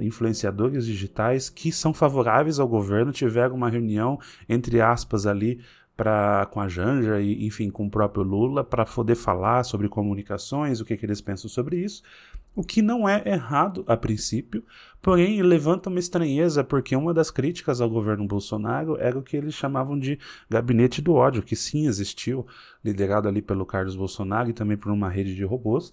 Influenciadores 0.00 0.86
digitais 0.86 1.50
que 1.50 1.70
são 1.70 1.92
favoráveis 1.92 2.58
ao 2.58 2.66
governo 2.66 3.12
tiveram 3.12 3.54
uma 3.54 3.68
reunião 3.68 4.18
entre 4.48 4.80
aspas 4.80 5.26
ali 5.26 5.60
para 5.96 6.46
com 6.46 6.60
a 6.60 6.68
Janja 6.68 7.20
e 7.20 7.46
enfim 7.46 7.70
com 7.70 7.86
o 7.86 7.90
próprio 7.90 8.24
Lula 8.24 8.64
para 8.64 8.84
poder 8.84 9.14
falar 9.14 9.62
sobre 9.64 9.88
comunicações 9.88 10.80
o 10.80 10.84
que, 10.84 10.96
que 10.96 11.06
eles 11.06 11.20
pensam 11.20 11.48
sobre 11.48 11.76
isso 11.76 12.02
o 12.54 12.62
que 12.62 12.80
não 12.80 13.08
é 13.08 13.22
errado 13.26 13.84
a 13.86 13.96
princípio, 13.96 14.62
porém 15.02 15.42
levanta 15.42 15.90
uma 15.90 15.98
estranheza 15.98 16.62
porque 16.62 16.94
uma 16.94 17.12
das 17.12 17.30
críticas 17.30 17.80
ao 17.80 17.90
governo 17.90 18.26
Bolsonaro 18.26 18.96
era 18.98 19.18
o 19.18 19.22
que 19.22 19.36
eles 19.36 19.54
chamavam 19.54 19.98
de 19.98 20.18
gabinete 20.48 21.02
do 21.02 21.14
ódio, 21.14 21.42
que 21.42 21.56
sim 21.56 21.86
existiu, 21.86 22.46
liderado 22.84 23.26
ali 23.26 23.42
pelo 23.42 23.66
Carlos 23.66 23.96
Bolsonaro 23.96 24.48
e 24.48 24.52
também 24.52 24.76
por 24.76 24.92
uma 24.92 25.10
rede 25.10 25.34
de 25.34 25.44
robôs, 25.44 25.92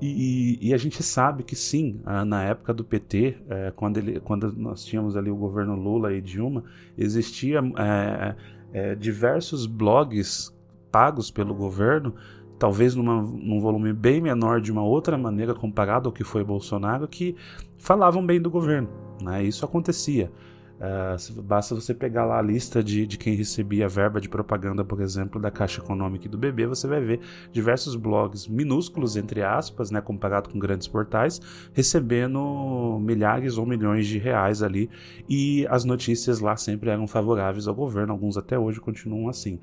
e, 0.00 0.58
e 0.62 0.72
a 0.72 0.78
gente 0.78 1.02
sabe 1.02 1.42
que 1.42 1.54
sim, 1.54 2.00
na 2.26 2.42
época 2.42 2.72
do 2.72 2.84
PT, 2.84 3.36
é, 3.48 3.72
quando, 3.76 3.98
ele, 3.98 4.20
quando 4.20 4.50
nós 4.52 4.84
tínhamos 4.84 5.16
ali 5.16 5.30
o 5.30 5.36
governo 5.36 5.74
Lula 5.74 6.14
e 6.14 6.22
Dilma, 6.22 6.64
existia 6.96 7.60
é, 7.76 8.34
é, 8.72 8.94
diversos 8.94 9.66
blogs 9.66 10.54
pagos 10.90 11.30
pelo 11.30 11.54
governo 11.54 12.14
talvez 12.58 12.94
numa, 12.94 13.22
num 13.22 13.60
volume 13.60 13.92
bem 13.92 14.20
menor 14.20 14.60
de 14.60 14.72
uma 14.72 14.82
outra 14.82 15.16
maneira 15.16 15.54
comparado 15.54 16.08
ao 16.08 16.12
que 16.12 16.24
foi 16.24 16.42
Bolsonaro, 16.42 17.06
que 17.06 17.36
falavam 17.78 18.24
bem 18.24 18.40
do 18.40 18.50
governo. 18.50 18.88
Né? 19.22 19.44
Isso 19.44 19.64
acontecia. 19.64 20.30
Uh, 20.78 21.42
basta 21.42 21.74
você 21.74 21.92
pegar 21.92 22.24
lá 22.24 22.38
a 22.38 22.42
lista 22.42 22.84
de, 22.84 23.04
de 23.04 23.18
quem 23.18 23.34
recebia 23.34 23.88
verba 23.88 24.20
de 24.20 24.28
propaganda, 24.28 24.84
por 24.84 25.00
exemplo, 25.00 25.40
da 25.40 25.50
Caixa 25.50 25.80
Econômica 25.80 26.26
e 26.26 26.28
do 26.28 26.38
BB, 26.38 26.68
você 26.68 26.86
vai 26.86 27.00
ver 27.00 27.20
diversos 27.50 27.96
blogs 27.96 28.46
minúsculos, 28.46 29.16
entre 29.16 29.42
aspas, 29.42 29.90
né, 29.90 30.00
comparado 30.00 30.48
com 30.48 30.58
grandes 30.58 30.86
portais, 30.86 31.40
recebendo 31.72 32.96
milhares 33.00 33.58
ou 33.58 33.66
milhões 33.66 34.06
de 34.06 34.18
reais 34.18 34.62
ali, 34.62 34.88
e 35.28 35.66
as 35.68 35.84
notícias 35.84 36.38
lá 36.38 36.56
sempre 36.56 36.90
eram 36.90 37.08
favoráveis 37.08 37.66
ao 37.66 37.74
governo, 37.74 38.12
alguns 38.12 38.36
até 38.36 38.56
hoje 38.56 38.80
continuam 38.80 39.28
assim. 39.28 39.58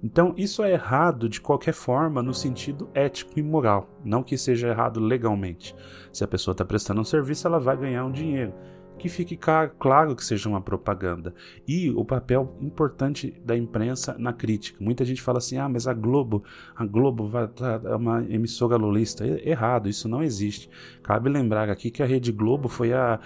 Então, 0.00 0.34
isso 0.36 0.62
é 0.64 0.72
errado 0.72 1.28
de 1.28 1.40
qualquer 1.40 1.72
forma 1.72 2.22
no 2.22 2.34
sentido 2.34 2.88
ético 2.94 3.38
e 3.38 3.42
moral, 3.42 3.88
não 4.04 4.22
que 4.22 4.36
seja 4.36 4.68
errado 4.68 5.00
legalmente. 5.00 5.74
Se 6.12 6.22
a 6.22 6.28
pessoa 6.28 6.52
está 6.52 6.64
prestando 6.64 7.00
um 7.00 7.04
serviço, 7.04 7.46
ela 7.46 7.58
vai 7.58 7.76
ganhar 7.76 8.04
um 8.04 8.10
dinheiro. 8.10 8.52
Que 8.98 9.08
fique 9.08 9.36
claro 9.36 10.14
que 10.14 10.24
seja 10.24 10.48
uma 10.48 10.60
propaganda. 10.60 11.34
E 11.66 11.90
o 11.90 12.04
papel 12.04 12.56
importante 12.60 13.34
da 13.44 13.56
imprensa 13.56 14.14
na 14.16 14.32
crítica. 14.32 14.78
Muita 14.82 15.04
gente 15.04 15.20
fala 15.20 15.38
assim: 15.38 15.58
ah, 15.58 15.68
mas 15.68 15.88
a 15.88 15.92
Globo, 15.92 16.44
a 16.76 16.86
Globo 16.86 17.28
tá, 17.48 17.80
é 17.84 17.96
uma 17.96 18.22
emissora 18.22 18.76
lulista. 18.76 19.26
Errado, 19.26 19.88
isso 19.88 20.08
não 20.08 20.22
existe. 20.22 20.70
Cabe 21.02 21.28
lembrar 21.28 21.68
aqui 21.68 21.90
que 21.90 22.02
a 22.02 22.06
Rede 22.06 22.30
Globo 22.30 22.68
foi 22.68 22.92
a, 22.92 23.18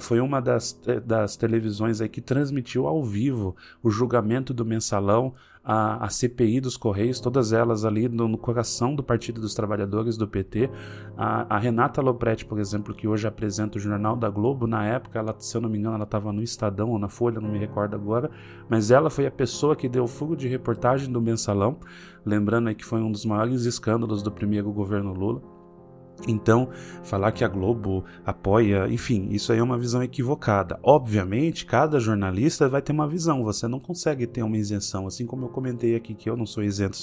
foi 0.00 0.20
uma 0.20 0.40
das, 0.40 0.78
das 1.04 1.36
televisões 1.36 2.00
aí 2.00 2.08
que 2.08 2.20
transmitiu 2.20 2.86
ao 2.86 3.02
vivo 3.02 3.56
o 3.82 3.90
julgamento 3.90 4.52
do 4.52 4.64
mensalão, 4.64 5.34
a, 5.66 6.04
a 6.04 6.08
CPI 6.08 6.60
dos 6.60 6.76
Correios, 6.76 7.18
todas 7.18 7.52
elas 7.52 7.84
ali 7.84 8.08
no, 8.08 8.28
no, 8.28 8.38
coração 8.38 8.94
do 8.94 9.02
Partido 9.02 9.40
dos 9.40 9.52
Trabalhadores 9.52 10.16
do 10.16 10.28
PT. 10.28 10.70
A, 11.16 11.56
a, 11.56 11.58
Renata 11.58 12.00
Lopretti, 12.00 12.46
por 12.46 12.60
exemplo, 12.60 12.94
que 12.94 13.08
hoje 13.08 13.26
apresenta 13.26 13.76
o 13.76 13.80
Jornal 13.80 14.14
da 14.14 14.30
Globo, 14.30 14.68
na 14.68 14.86
época, 14.86 15.18
ela, 15.18 15.34
se 15.40 15.56
eu 15.56 15.60
não 15.60 15.68
me 15.68 15.76
engano, 15.76 15.96
ela 15.96 16.04
estava 16.04 16.32
no 16.32 16.40
Estadão 16.40 16.90
ou 16.90 16.98
na 17.00 17.08
Folha, 17.08 17.40
não 17.40 17.50
me 17.50 17.58
recordo 17.58 17.96
agora, 17.96 18.30
mas 18.68 18.92
ela 18.92 19.10
foi 19.10 19.26
a 19.26 19.30
pessoa 19.30 19.74
que 19.74 19.88
deu 19.88 20.06
fogo 20.06 20.36
de 20.36 20.46
reportagem 20.46 21.10
do 21.10 21.20
mensalão, 21.20 21.78
lembrando 22.24 22.68
aí 22.68 22.74
que 22.74 22.84
foi 22.84 23.00
um 23.00 23.10
dos 23.10 23.24
maiores 23.24 23.64
escândalos 23.64 24.22
do 24.22 24.30
primeiro 24.30 24.70
governo 24.70 25.12
Lula. 25.12 25.55
Então, 26.26 26.70
falar 27.04 27.30
que 27.32 27.44
a 27.44 27.48
Globo 27.48 28.04
apoia, 28.24 28.88
enfim, 28.88 29.28
isso 29.30 29.52
aí 29.52 29.58
é 29.58 29.62
uma 29.62 29.78
visão 29.78 30.02
equivocada. 30.02 30.78
Obviamente, 30.82 31.66
cada 31.66 32.00
jornalista 32.00 32.68
vai 32.68 32.80
ter 32.80 32.92
uma 32.92 33.06
visão, 33.06 33.44
você 33.44 33.68
não 33.68 33.78
consegue 33.78 34.26
ter 34.26 34.42
uma 34.42 34.56
isenção. 34.56 35.06
Assim 35.06 35.26
como 35.26 35.44
eu 35.44 35.48
comentei 35.50 35.94
aqui 35.94 36.14
que 36.14 36.28
eu 36.28 36.36
não 36.36 36.46
sou 36.46 36.64
isento 36.64 36.96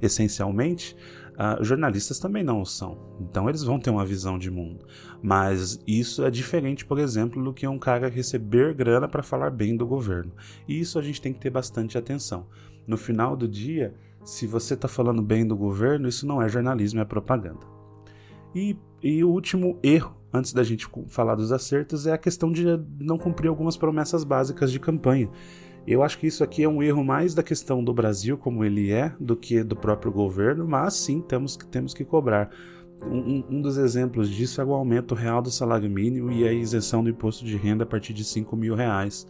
essencialmente, 0.00 0.96
uh, 1.32 1.64
jornalistas 1.64 2.18
também 2.18 2.44
não 2.44 2.60
o 2.60 2.66
são. 2.66 2.98
Então, 3.20 3.48
eles 3.48 3.62
vão 3.62 3.80
ter 3.80 3.90
uma 3.90 4.04
visão 4.04 4.38
de 4.38 4.50
mundo. 4.50 4.86
Mas 5.22 5.80
isso 5.86 6.24
é 6.24 6.30
diferente, 6.30 6.84
por 6.84 6.98
exemplo, 6.98 7.42
do 7.42 7.52
que 7.52 7.66
um 7.66 7.78
cara 7.78 8.08
receber 8.08 8.74
grana 8.74 9.08
para 9.08 9.22
falar 9.22 9.50
bem 9.50 9.76
do 9.76 9.86
governo. 9.86 10.32
E 10.68 10.78
isso 10.78 10.98
a 10.98 11.02
gente 11.02 11.20
tem 11.20 11.32
que 11.32 11.40
ter 11.40 11.50
bastante 11.50 11.96
atenção. 11.96 12.46
No 12.86 12.96
final 12.96 13.36
do 13.36 13.48
dia, 13.48 13.94
se 14.22 14.46
você 14.46 14.74
está 14.74 14.86
falando 14.86 15.22
bem 15.22 15.46
do 15.46 15.56
governo, 15.56 16.08
isso 16.08 16.26
não 16.26 16.42
é 16.42 16.48
jornalismo, 16.48 17.00
é 17.00 17.04
propaganda. 17.04 17.81
E, 18.54 18.76
e 19.02 19.24
o 19.24 19.30
último 19.30 19.78
erro, 19.82 20.16
antes 20.32 20.52
da 20.52 20.62
gente 20.62 20.88
falar 21.08 21.34
dos 21.34 21.52
acertos, 21.52 22.06
é 22.06 22.12
a 22.12 22.18
questão 22.18 22.50
de 22.52 22.64
não 22.98 23.18
cumprir 23.18 23.48
algumas 23.48 23.76
promessas 23.76 24.24
básicas 24.24 24.70
de 24.70 24.78
campanha. 24.78 25.28
Eu 25.86 26.02
acho 26.02 26.18
que 26.18 26.26
isso 26.26 26.44
aqui 26.44 26.62
é 26.62 26.68
um 26.68 26.82
erro 26.82 27.02
mais 27.02 27.34
da 27.34 27.42
questão 27.42 27.82
do 27.82 27.92
Brasil, 27.92 28.38
como 28.38 28.64
ele 28.64 28.92
é, 28.92 29.12
do 29.18 29.36
que 29.36 29.64
do 29.64 29.74
próprio 29.74 30.12
governo, 30.12 30.66
mas 30.66 30.94
sim 30.94 31.20
temos 31.20 31.56
que, 31.56 31.66
temos 31.66 31.92
que 31.92 32.04
cobrar. 32.04 32.50
Um, 33.04 33.44
um, 33.50 33.60
dos 33.60 33.76
exemplos 33.78 34.30
disso 34.30 34.60
é 34.60 34.64
o 34.64 34.72
aumento 34.72 35.12
real 35.12 35.42
do 35.42 35.50
salário 35.50 35.90
mínimo 35.90 36.30
e 36.30 36.46
a 36.46 36.52
isenção 36.52 37.02
do 37.02 37.10
imposto 37.10 37.44
de 37.44 37.56
renda 37.56 37.82
a 37.82 37.86
partir 37.86 38.12
de 38.12 38.22
5 38.22 38.56
mil 38.56 38.76
reais 38.76 39.26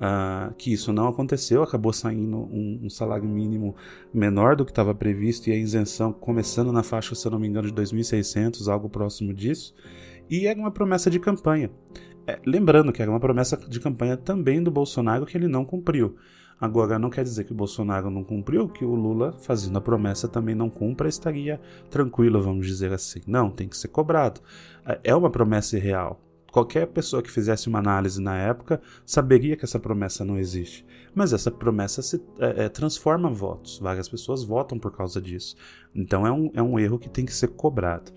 uh, 0.00 0.52
que 0.54 0.72
isso 0.72 0.92
não 0.92 1.06
aconteceu, 1.08 1.62
acabou 1.62 1.92
saindo 1.92 2.38
um, 2.38 2.80
um 2.84 2.90
salário 2.90 3.28
mínimo 3.28 3.76
menor 4.12 4.56
do 4.56 4.64
que 4.64 4.72
estava 4.72 4.94
previsto 4.94 5.48
e 5.48 5.52
a 5.52 5.56
isenção 5.56 6.12
começando 6.12 6.72
na 6.72 6.82
faixa, 6.82 7.14
se 7.14 7.26
eu 7.26 7.32
não 7.32 7.38
me 7.38 7.46
engano, 7.46 7.70
de 7.70 7.74
2.600, 7.74 8.66
algo 8.68 8.88
próximo 8.88 9.34
disso, 9.34 9.74
e 10.28 10.46
era 10.46 10.58
uma 10.58 10.70
promessa 10.70 11.10
de 11.10 11.20
campanha. 11.20 11.70
É, 12.26 12.38
lembrando 12.46 12.92
que 12.92 13.02
era 13.02 13.10
uma 13.10 13.20
promessa 13.20 13.56
de 13.56 13.80
campanha 13.80 14.16
também 14.16 14.62
do 14.62 14.70
Bolsonaro 14.70 15.26
que 15.26 15.36
ele 15.36 15.48
não 15.48 15.64
cumpriu. 15.64 16.16
Agora, 16.60 16.98
não 16.98 17.08
quer 17.08 17.22
dizer 17.22 17.44
que 17.44 17.52
o 17.52 17.54
Bolsonaro 17.54 18.10
não 18.10 18.22
cumpriu, 18.22 18.68
que 18.68 18.84
o 18.84 18.94
Lula, 18.94 19.32
fazendo 19.32 19.78
a 19.78 19.80
promessa, 19.80 20.28
também 20.28 20.54
não 20.54 20.68
cumpra, 20.68 21.08
estaria 21.08 21.58
tranquilo, 21.88 22.42
vamos 22.42 22.66
dizer 22.66 22.92
assim. 22.92 23.20
Não, 23.26 23.50
tem 23.50 23.66
que 23.66 23.76
ser 23.76 23.88
cobrado. 23.88 24.42
É, 24.84 25.00
é 25.04 25.14
uma 25.14 25.30
promessa 25.30 25.78
irreal 25.78 26.20
qualquer 26.50 26.86
pessoa 26.86 27.22
que 27.22 27.30
fizesse 27.30 27.68
uma 27.68 27.78
análise 27.78 28.20
na 28.20 28.36
época 28.36 28.80
saberia 29.04 29.56
que 29.56 29.64
essa 29.64 29.78
promessa 29.78 30.24
não 30.24 30.38
existe. 30.38 30.84
Mas 31.14 31.32
essa 31.32 31.50
promessa 31.50 32.02
se, 32.02 32.22
é, 32.38 32.64
é, 32.64 32.68
transforma 32.68 33.30
votos. 33.30 33.78
Várias 33.78 34.08
pessoas 34.08 34.44
votam 34.44 34.78
por 34.78 34.92
causa 34.92 35.20
disso. 35.20 35.56
Então 35.94 36.26
é 36.26 36.32
um, 36.32 36.50
é 36.54 36.62
um 36.62 36.78
erro 36.78 36.98
que 36.98 37.08
tem 37.08 37.24
que 37.24 37.34
ser 37.34 37.48
cobrado. 37.48 38.12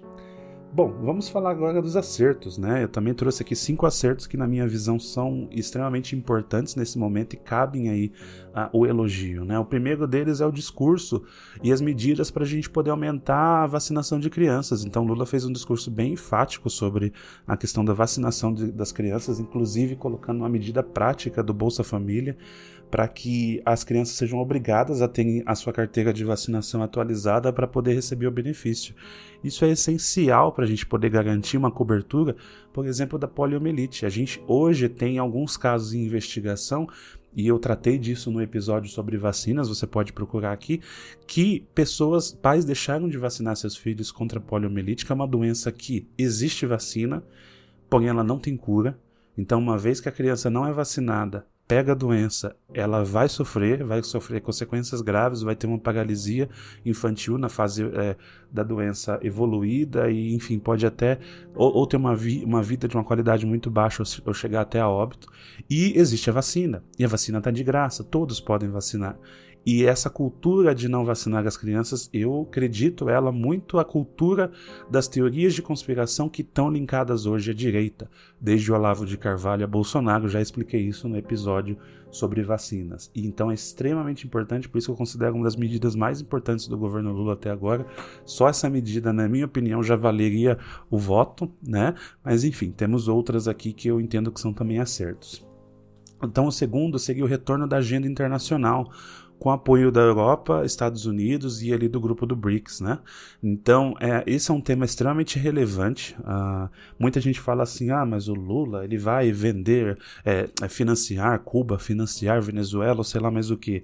Bom, 0.76 0.92
vamos 1.04 1.30
falar 1.30 1.52
agora 1.52 1.80
dos 1.80 1.96
acertos, 1.96 2.58
né? 2.58 2.82
Eu 2.84 2.88
também 2.88 3.14
trouxe 3.14 3.44
aqui 3.44 3.56
cinco 3.56 3.86
acertos 3.86 4.26
que, 4.26 4.36
na 4.36 4.48
minha 4.48 4.68
visão, 4.68 4.98
são 4.98 5.48
extremamente 5.52 6.16
importantes 6.16 6.76
nesse 6.76 6.98
momento 6.98 7.36
e 7.36 7.38
cabem 7.38 7.90
aí 7.90 8.12
uh, 8.56 8.76
o 8.76 8.84
elogio, 8.84 9.46
né? 9.46 9.60
O 9.60 9.66
primeiro 9.66 10.08
deles 10.08 10.42
é 10.42 10.46
o 10.48 10.52
discurso 10.52 11.22
e 11.62 11.72
as 11.72 11.80
medidas 11.80 12.32
para 12.32 12.42
a 12.42 12.48
gente 12.48 12.72
poder 12.72 12.90
aumentar 12.90 13.62
a 13.62 13.68
vacinação 13.68 14.20
de 14.20 14.32
crianças. 14.32 14.84
Então, 14.84 15.04
Lula 15.06 15.28
fez 15.28 15.46
um 15.46 15.52
discurso 15.54 15.92
bem 15.92 16.14
enfático 16.14 16.72
sobre 16.72 17.14
a 17.46 17.56
questão 17.56 17.86
da 17.86 17.94
vacinação 17.94 18.52
de, 18.52 18.72
das 18.72 18.92
crianças, 18.92 19.40
inclusive 19.40 19.96
colocando 19.96 20.38
uma 20.38 20.50
medida 20.50 20.82
prática 20.82 21.44
do 21.44 21.54
Bolsa 21.54 21.84
Família 21.84 22.36
para 22.94 23.08
que 23.08 23.60
as 23.66 23.84
crianças 23.84 24.16
sejam 24.16 24.38
obrigadas 24.38 25.02
a 25.02 25.08
ter 25.08 25.42
a 25.48 25.56
sua 25.56 25.74
carteira 25.74 26.14
de 26.14 26.24
vacinação 26.24 26.84
atualizada 26.84 27.52
para 27.52 27.66
poder 27.66 27.96
receber 27.96 28.28
o 28.28 28.32
benefício. 28.32 28.94
Isso 29.44 29.66
é 29.66 29.72
essencial 29.72 30.52
para 30.52 30.64
a 30.64 30.68
gente 30.68 30.86
poder 30.86 31.10
garantir 31.10 31.58
uma 31.58 31.72
cobertura, 31.72 32.36
por 32.72 32.86
exemplo, 32.86 33.18
da 33.18 33.28
poliomielite. 33.28 34.06
A 34.06 34.10
gente 34.10 34.40
hoje 34.48 34.88
tem 34.88 35.18
alguns 35.18 35.58
casos 35.58 35.96
em 35.96 36.06
investigação 36.06 36.88
e 37.36 37.48
eu 37.48 37.58
tratei 37.58 37.98
disso 37.98 38.30
no 38.30 38.40
episódio 38.40 38.92
sobre 38.92 39.18
vacinas, 39.18 39.70
você 39.70 39.88
pode 39.88 40.14
procurar 40.14 40.52
aqui, 40.52 40.80
que 41.26 41.66
pessoas, 41.74 42.32
pais 42.32 42.64
deixaram 42.64 43.10
de 43.10 43.18
vacinar 43.18 43.56
seus 43.56 43.76
filhos 43.76 44.12
contra 44.12 44.38
a 44.38 44.42
poliomielite, 44.42 45.04
que 45.04 45.12
é 45.12 45.16
uma 45.16 45.28
doença 45.28 45.72
que 45.72 46.08
existe 46.16 46.68
vacina, 46.68 47.24
porém 47.90 48.10
ela 48.10 48.24
não 48.24 48.38
tem 48.38 48.56
cura, 48.56 49.00
Então, 49.36 49.58
uma 49.58 49.80
vez 49.80 50.00
que 50.00 50.08
a 50.08 50.12
criança 50.12 50.48
não 50.48 50.64
é 50.68 50.72
vacinada, 50.72 51.48
pega 51.74 51.94
a 51.94 51.96
doença, 51.96 52.56
ela 52.72 53.04
vai 53.04 53.28
sofrer, 53.28 53.84
vai 53.84 54.04
sofrer 54.04 54.40
consequências 54.42 55.02
graves, 55.02 55.42
vai 55.42 55.56
ter 55.56 55.66
uma 55.66 55.80
paralisia 55.80 56.48
infantil 56.86 57.36
na 57.36 57.50
fase 57.50 57.84
é, 57.84 58.16
da 58.52 58.62
doença 58.62 59.20
evoluída 59.24 60.08
e, 60.08 60.36
enfim, 60.36 60.60
pode 60.60 60.86
até 60.86 61.18
ou, 61.56 61.74
ou 61.74 61.88
ter 61.88 61.98
uma, 61.98 62.16
vi, 62.16 62.44
uma 62.46 62.62
vida 62.62 62.88
de 62.88 62.96
uma 62.96 63.04
qualidade 63.04 63.44
muito 63.44 63.72
baixa 63.72 64.04
ou, 64.04 64.08
ou 64.28 64.34
chegar 64.36 64.62
até 64.62 64.80
a 64.80 64.88
óbito. 64.88 65.28
E 65.68 65.98
existe 65.98 66.30
a 66.30 66.34
vacina, 66.34 66.84
e 67.00 67.04
a 67.04 67.08
vacina 67.08 67.40
está 67.40 67.50
de 67.50 67.64
graça, 67.64 68.04
todos 68.04 68.40
podem 68.40 68.70
vacinar. 68.70 69.18
E 69.66 69.86
essa 69.86 70.10
cultura 70.10 70.76
de 70.76 70.90
não 70.90 71.06
vacinar 71.06 71.48
as 71.48 71.56
crianças, 71.56 72.10
eu 72.12 72.42
acredito 72.42 73.10
ela 73.10 73.32
muito 73.32 73.80
à 73.80 73.86
cultura 73.86 74.52
das 74.90 75.08
teorias 75.08 75.54
de 75.54 75.62
conspiração 75.62 76.28
que 76.28 76.42
estão 76.42 76.70
linkadas 76.70 77.26
hoje 77.26 77.52
à 77.52 77.54
direita, 77.54 78.10
desde 78.40 78.72
o 78.72 78.76
Olavo 78.76 79.06
de 79.06 79.18
Carvalho 79.18 79.64
a 79.64 79.68
Bolsonaro, 79.68 80.28
já 80.28 80.42
expliquei 80.42 80.82
isso 80.82 81.08
no 81.08 81.18
episódio 81.18 81.78
sobre 82.12 82.44
vacinas. 82.44 83.10
E 83.16 83.26
então 83.26 83.50
é 83.50 83.54
extremamente 83.54 84.28
importante, 84.28 84.70
por 84.70 84.78
isso 84.78 84.88
que 84.88 84.92
eu 84.92 84.98
considero 84.98 85.36
uma 85.36 85.46
das 85.46 85.56
medidas 85.56 85.96
mais 85.96 86.22
importantes 86.22 86.68
do 86.68 86.78
governo 86.78 87.12
Lula 87.12 87.34
até 87.34 87.50
agora. 87.50 87.86
Só 88.26 88.48
essa 88.48 88.70
medida, 88.70 89.12
na 89.12 89.28
minha 89.28 89.46
opinião, 89.46 89.82
já 89.82 89.96
valeria 89.96 90.58
o 90.90 90.98
voto, 90.98 91.52
né? 91.66 91.96
Mas 92.24 92.44
enfim, 92.44 92.72
temos 92.72 93.08
outras 93.08 93.48
aqui 93.48 93.74
que 93.74 93.88
eu 93.88 94.00
entendo 94.00 94.32
que 94.32 94.40
são 94.40 94.54
também 94.54 94.80
acertos. 94.80 95.46
Então, 96.24 96.48
o 96.48 96.52
segundo 96.52 96.98
seria 96.98 97.24
o 97.24 97.28
retorno 97.28 97.68
da 97.68 97.78
agenda 97.78 98.08
internacional 98.08 98.90
com 99.44 99.52
apoio 99.52 99.92
da 99.92 100.00
Europa, 100.00 100.64
Estados 100.64 101.06
Unidos 101.06 101.62
e 101.62 101.74
ali 101.74 101.90
do 101.90 102.00
grupo 102.00 102.26
do 102.26 102.34
BRICS, 102.34 102.80
né? 102.80 103.00
Então, 103.44 103.94
é, 104.00 104.24
esse 104.26 104.50
é 104.50 104.54
um 104.54 104.62
tema 104.62 104.86
extremamente 104.86 105.38
relevante. 105.38 106.16
Uh, 106.22 106.70
muita 106.98 107.20
gente 107.20 107.42
fala 107.42 107.64
assim, 107.64 107.90
ah, 107.90 108.06
mas 108.06 108.30
o 108.30 108.34
Lula, 108.34 108.86
ele 108.86 108.98
vai 108.98 109.34
vender, 109.34 110.00
é, 110.24 110.48
é 110.62 110.70
financiar 110.70 111.38
Cuba, 111.40 111.78
financiar 111.78 112.42
Venezuela, 112.42 113.04
sei 113.04 113.20
lá 113.20 113.30
mais 113.30 113.52
o 113.52 113.58
que. 113.58 113.84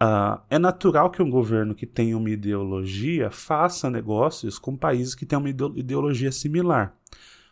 Uh, 0.00 0.40
é 0.48 0.60
natural 0.60 1.10
que 1.10 1.20
um 1.20 1.28
governo 1.28 1.74
que 1.74 1.86
tem 1.86 2.14
uma 2.14 2.30
ideologia 2.30 3.32
faça 3.32 3.90
negócios 3.90 4.60
com 4.60 4.76
países 4.76 5.12
que 5.12 5.26
têm 5.26 5.36
uma 5.36 5.50
ideologia 5.50 6.30
similar. 6.30 6.94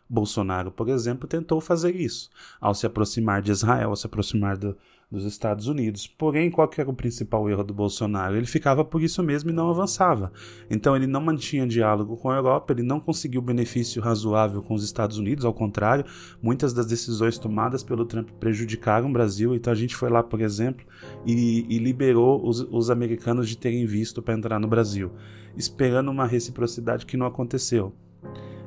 Bolsonaro, 0.08 0.70
por 0.70 0.88
exemplo, 0.90 1.26
tentou 1.26 1.60
fazer 1.60 1.96
isso 1.96 2.30
ao 2.60 2.72
se 2.72 2.86
aproximar 2.86 3.42
de 3.42 3.50
Israel, 3.50 3.88
ao 3.90 3.96
se 3.96 4.06
aproximar 4.06 4.56
do, 4.56 4.76
dos 5.12 5.26
Estados 5.26 5.66
Unidos. 5.66 6.06
Porém, 6.06 6.50
qual 6.50 6.66
que 6.66 6.80
era 6.80 6.88
o 6.88 6.94
principal 6.94 7.48
erro 7.48 7.62
do 7.62 7.74
Bolsonaro? 7.74 8.34
Ele 8.34 8.46
ficava 8.46 8.82
por 8.84 9.02
isso 9.02 9.22
mesmo 9.22 9.50
e 9.50 9.52
não 9.52 9.68
avançava. 9.68 10.32
Então, 10.70 10.96
ele 10.96 11.06
não 11.06 11.20
mantinha 11.20 11.66
diálogo 11.66 12.16
com 12.16 12.30
a 12.30 12.36
Europa, 12.36 12.72
ele 12.72 12.82
não 12.82 12.98
conseguiu 12.98 13.42
benefício 13.42 14.00
razoável 14.00 14.62
com 14.62 14.74
os 14.74 14.82
Estados 14.82 15.18
Unidos, 15.18 15.44
ao 15.44 15.52
contrário, 15.52 16.04
muitas 16.40 16.72
das 16.72 16.86
decisões 16.86 17.36
tomadas 17.36 17.82
pelo 17.82 18.06
Trump 18.06 18.30
prejudicaram 18.40 19.10
o 19.10 19.12
Brasil. 19.12 19.54
Então, 19.54 19.70
a 19.70 19.76
gente 19.76 19.94
foi 19.94 20.08
lá, 20.08 20.22
por 20.22 20.40
exemplo, 20.40 20.84
e, 21.26 21.66
e 21.68 21.78
liberou 21.78 22.46
os, 22.48 22.60
os 22.60 22.90
americanos 22.90 23.48
de 23.48 23.58
terem 23.58 23.84
visto 23.84 24.22
para 24.22 24.34
entrar 24.34 24.58
no 24.58 24.66
Brasil, 24.66 25.12
esperando 25.56 26.10
uma 26.10 26.26
reciprocidade 26.26 27.04
que 27.04 27.16
não 27.16 27.26
aconteceu. 27.26 27.94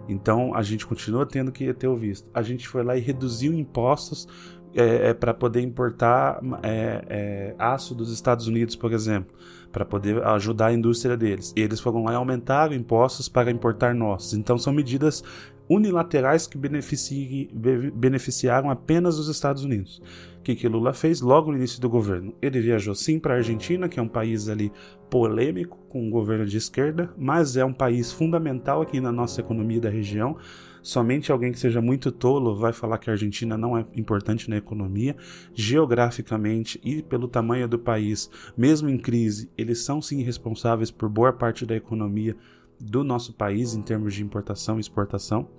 Então 0.07 0.53
a 0.53 0.61
gente 0.61 0.85
continua 0.85 1.25
tendo 1.25 1.51
que 1.51 1.73
ter 1.73 1.87
o 1.87 1.95
visto. 1.95 2.29
A 2.33 2.41
gente 2.41 2.67
foi 2.67 2.83
lá 2.83 2.95
e 2.95 3.01
reduziu 3.01 3.53
impostos 3.53 4.27
é, 4.75 5.09
é 5.09 5.13
para 5.13 5.33
poder 5.33 5.61
importar 5.61 6.41
é, 6.61 7.05
é, 7.07 7.55
aço 7.57 7.95
dos 7.95 8.11
Estados 8.11 8.47
Unidos, 8.47 8.75
por 8.75 8.91
exemplo, 8.91 9.33
para 9.71 9.85
poder 9.85 10.21
ajudar 10.23 10.67
a 10.67 10.73
indústria 10.73 11.15
deles. 11.15 11.53
E 11.55 11.61
eles 11.61 11.79
foram 11.79 12.03
lá 12.03 12.11
e 12.11 12.15
aumentaram 12.15 12.73
impostos 12.73 13.29
para 13.29 13.49
importar 13.49 13.95
nossos. 13.95 14.33
Então 14.33 14.57
são 14.57 14.73
medidas 14.73 15.23
unilaterais 15.69 16.45
que 16.45 16.57
beneficiaram 16.57 18.69
apenas 18.69 19.17
os 19.17 19.29
Estados 19.29 19.63
Unidos. 19.63 20.01
O 20.39 20.43
que, 20.43 20.55
que 20.55 20.67
Lula 20.67 20.93
fez 20.93 21.21
logo 21.21 21.51
no 21.51 21.57
início 21.57 21.81
do 21.81 21.89
governo? 21.89 22.35
Ele 22.39 22.61
viajou 22.61 22.93
sim 22.93 23.17
para 23.17 23.33
a 23.33 23.37
Argentina, 23.37 23.89
que 23.89 23.99
é 23.99 24.03
um 24.03 24.07
país 24.07 24.47
ali 24.47 24.71
polêmico, 25.09 25.79
com 25.89 26.05
um 26.05 26.09
governo 26.09 26.45
de 26.45 26.57
esquerda, 26.57 27.11
mas 27.17 27.57
é 27.57 27.65
um 27.65 27.73
país 27.73 28.11
fundamental 28.11 28.81
aqui 28.81 29.01
na 29.01 29.11
nossa 29.11 29.41
economia 29.41 29.81
da 29.81 29.89
região. 29.89 30.37
Somente 30.85 31.31
alguém 31.31 31.51
que 31.51 31.57
seja 31.57 31.81
muito 31.81 32.11
tolo 32.11 32.55
vai 32.55 32.71
falar 32.71 32.99
que 32.99 33.09
a 33.09 33.13
Argentina 33.13 33.57
não 33.57 33.75
é 33.75 33.83
importante 33.95 34.47
na 34.51 34.55
economia. 34.55 35.15
Geograficamente 35.51 36.79
e 36.83 37.01
pelo 37.01 37.27
tamanho 37.27 37.67
do 37.67 37.79
país, 37.79 38.29
mesmo 38.55 38.87
em 38.87 38.99
crise, 38.99 39.49
eles 39.57 39.83
são 39.83 39.99
sim 39.99 40.21
responsáveis 40.21 40.91
por 40.91 41.09
boa 41.09 41.33
parte 41.33 41.65
da 41.65 41.75
economia 41.75 42.37
do 42.79 43.03
nosso 43.03 43.33
país 43.33 43.73
em 43.73 43.81
termos 43.81 44.13
de 44.13 44.21
importação 44.21 44.77
e 44.77 44.81
exportação, 44.81 45.49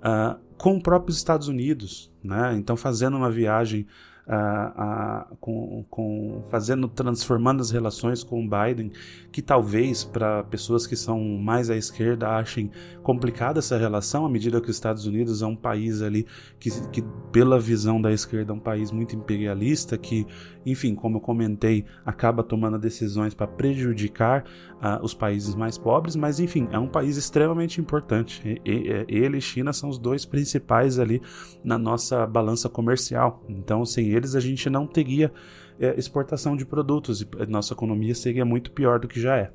uh, 0.00 0.38
com 0.58 0.76
os 0.76 0.82
próprios 0.82 1.16
Estados 1.16 1.48
Unidos. 1.48 2.12
Né? 2.22 2.54
Então, 2.54 2.76
fazendo 2.76 3.16
uma 3.16 3.30
viagem 3.30 3.86
uh, 4.26 5.36
com, 5.36 5.84
com, 5.90 6.42
fazendo, 6.50 6.88
transformando 6.88 7.60
as 7.60 7.70
relações 7.70 8.22
com 8.22 8.44
o 8.44 8.48
Biden, 8.48 8.90
que 9.30 9.42
talvez 9.42 10.04
para 10.04 10.42
pessoas 10.44 10.86
que 10.86 10.96
são 10.96 11.20
mais 11.20 11.70
à 11.70 11.76
esquerda 11.76 12.36
achem 12.36 12.70
complicada 13.02 13.58
essa 13.58 13.76
relação, 13.76 14.24
à 14.24 14.28
medida 14.28 14.60
que 14.60 14.70
os 14.70 14.76
Estados 14.76 15.06
Unidos 15.06 15.42
é 15.42 15.46
um 15.46 15.56
país 15.56 16.00
ali 16.02 16.26
que, 16.58 16.70
que 16.88 17.02
pela 17.30 17.58
visão 17.58 18.00
da 18.00 18.12
esquerda, 18.12 18.52
é 18.52 18.56
um 18.56 18.60
país 18.60 18.90
muito 18.90 19.14
imperialista, 19.14 19.98
que, 19.98 20.26
enfim, 20.64 20.94
como 20.94 21.18
eu 21.18 21.20
comentei, 21.20 21.84
acaba 22.04 22.42
tomando 22.42 22.78
decisões 22.78 23.34
para 23.34 23.46
prejudicar 23.46 24.44
uh, 24.74 25.02
os 25.02 25.12
países 25.14 25.54
mais 25.54 25.76
pobres, 25.76 26.16
mas 26.16 26.40
enfim, 26.40 26.68
é 26.70 26.78
um 26.78 26.88
país 26.88 27.16
extremamente 27.16 27.80
importante. 27.80 28.60
E, 28.64 28.70
e, 28.70 29.04
ele 29.08 29.38
e 29.38 29.40
China 29.40 29.72
são 29.72 29.88
os 29.88 29.98
dois 29.98 30.24
principais 30.24 30.98
ali 30.98 31.20
na 31.62 31.78
nossa 31.78 32.26
balança 32.26 32.68
comercial. 32.68 33.44
Então, 33.48 33.84
sem 33.84 34.08
eles, 34.14 34.34
a 34.34 34.40
gente 34.40 34.68
não 34.70 34.86
teria 34.86 35.32
é, 35.78 35.98
exportação 35.98 36.56
de 36.56 36.64
produtos 36.64 37.20
e 37.20 37.26
nossa 37.48 37.74
economia 37.74 38.14
seria 38.14 38.44
muito 38.44 38.70
pior 38.70 38.98
do 38.98 39.08
que 39.08 39.20
já 39.20 39.36
é. 39.36 39.50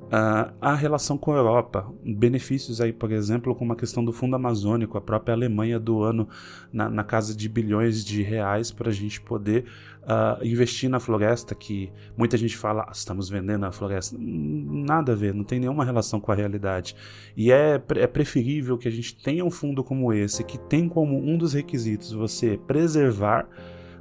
Uh, 0.00 0.54
a 0.60 0.74
relação 0.74 1.18
com 1.18 1.32
a 1.32 1.36
Europa, 1.36 1.92
benefícios 2.02 2.80
aí, 2.80 2.92
por 2.92 3.10
exemplo, 3.10 3.54
com 3.54 3.70
a 3.70 3.76
questão 3.76 4.02
do 4.02 4.12
Fundo 4.12 4.36
Amazônico, 4.36 4.96
a 4.96 5.00
própria 5.00 5.34
Alemanha 5.34 5.78
doando 5.78 6.26
na, 6.72 6.88
na 6.88 7.04
casa 7.04 7.36
de 7.36 7.48
bilhões 7.48 8.04
de 8.04 8.22
reais 8.22 8.70
para 8.70 8.90
a 8.90 8.92
gente 8.92 9.20
poder 9.20 9.64
uh, 10.04 10.42
investir 10.46 10.88
na 10.88 11.00
floresta, 11.00 11.54
que 11.54 11.92
muita 12.16 12.38
gente 12.38 12.56
fala, 12.56 12.86
ah, 12.88 12.92
estamos 12.92 13.28
vendendo 13.28 13.66
a 13.66 13.72
floresta. 13.72 14.16
Nada 14.18 15.12
a 15.12 15.16
ver, 15.16 15.34
não 15.34 15.44
tem 15.44 15.58
nenhuma 15.58 15.84
relação 15.84 16.20
com 16.20 16.32
a 16.32 16.34
realidade. 16.34 16.94
E 17.36 17.52
é, 17.52 17.82
é 17.96 18.06
preferível 18.06 18.78
que 18.78 18.88
a 18.88 18.92
gente 18.92 19.14
tenha 19.16 19.44
um 19.44 19.50
fundo 19.50 19.82
como 19.84 20.12
esse, 20.12 20.44
que 20.44 20.56
tem 20.56 20.88
como 20.88 21.18
um 21.18 21.36
dos 21.36 21.52
requisitos 21.52 22.12
você 22.12 22.58
preservar 22.66 23.46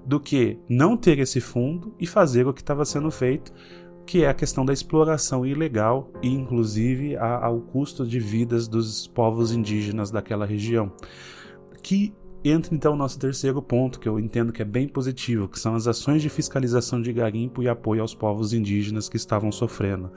do 0.07 0.21
que 0.21 0.57
não 0.69 0.95
ter 0.95 1.19
esse 1.19 1.41
fundo 1.41 1.93
e 1.99 2.07
fazer 2.07 2.47
o 2.47 2.53
que 2.53 2.61
estava 2.61 2.85
sendo 2.85 3.11
feito, 3.11 3.51
que 4.05 4.23
é 4.23 4.29
a 4.29 4.33
questão 4.33 4.65
da 4.65 4.71
exploração 4.71 5.45
ilegal 5.45 6.09
e, 6.23 6.29
inclusive, 6.29 7.17
a, 7.17 7.45
ao 7.45 7.59
custo 7.59 8.07
de 8.07 8.17
vidas 8.17 8.69
dos 8.69 9.05
povos 9.05 9.51
indígenas 9.51 10.09
daquela 10.09 10.45
região. 10.45 10.93
Que 11.83 12.15
entra 12.41 12.73
então 12.73 12.93
o 12.93 12.97
nosso 12.97 13.19
terceiro 13.19 13.61
ponto, 13.61 13.99
que 13.99 14.07
eu 14.07 14.17
entendo 14.17 14.53
que 14.53 14.61
é 14.61 14.65
bem 14.65 14.87
positivo, 14.87 15.49
que 15.49 15.59
são 15.59 15.75
as 15.75 15.87
ações 15.87 16.21
de 16.21 16.29
fiscalização 16.29 17.01
de 17.01 17.11
garimpo 17.11 17.61
e 17.61 17.67
apoio 17.67 18.01
aos 18.01 18.15
povos 18.15 18.53
indígenas 18.53 19.09
que 19.09 19.17
estavam 19.17 19.51
sofrendo. 19.51 20.09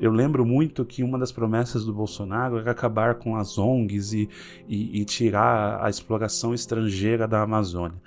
Eu 0.00 0.12
lembro 0.12 0.46
muito 0.46 0.82
que 0.86 1.02
uma 1.02 1.18
das 1.18 1.30
promessas 1.30 1.84
do 1.84 1.92
Bolsonaro 1.92 2.56
era 2.56 2.70
acabar 2.70 3.16
com 3.16 3.36
as 3.36 3.58
ONGs 3.58 4.14
e, 4.14 4.30
e, 4.66 5.02
e 5.02 5.04
tirar 5.04 5.84
a 5.84 5.90
exploração 5.90 6.54
estrangeira 6.54 7.28
da 7.28 7.42
Amazônia. 7.42 8.00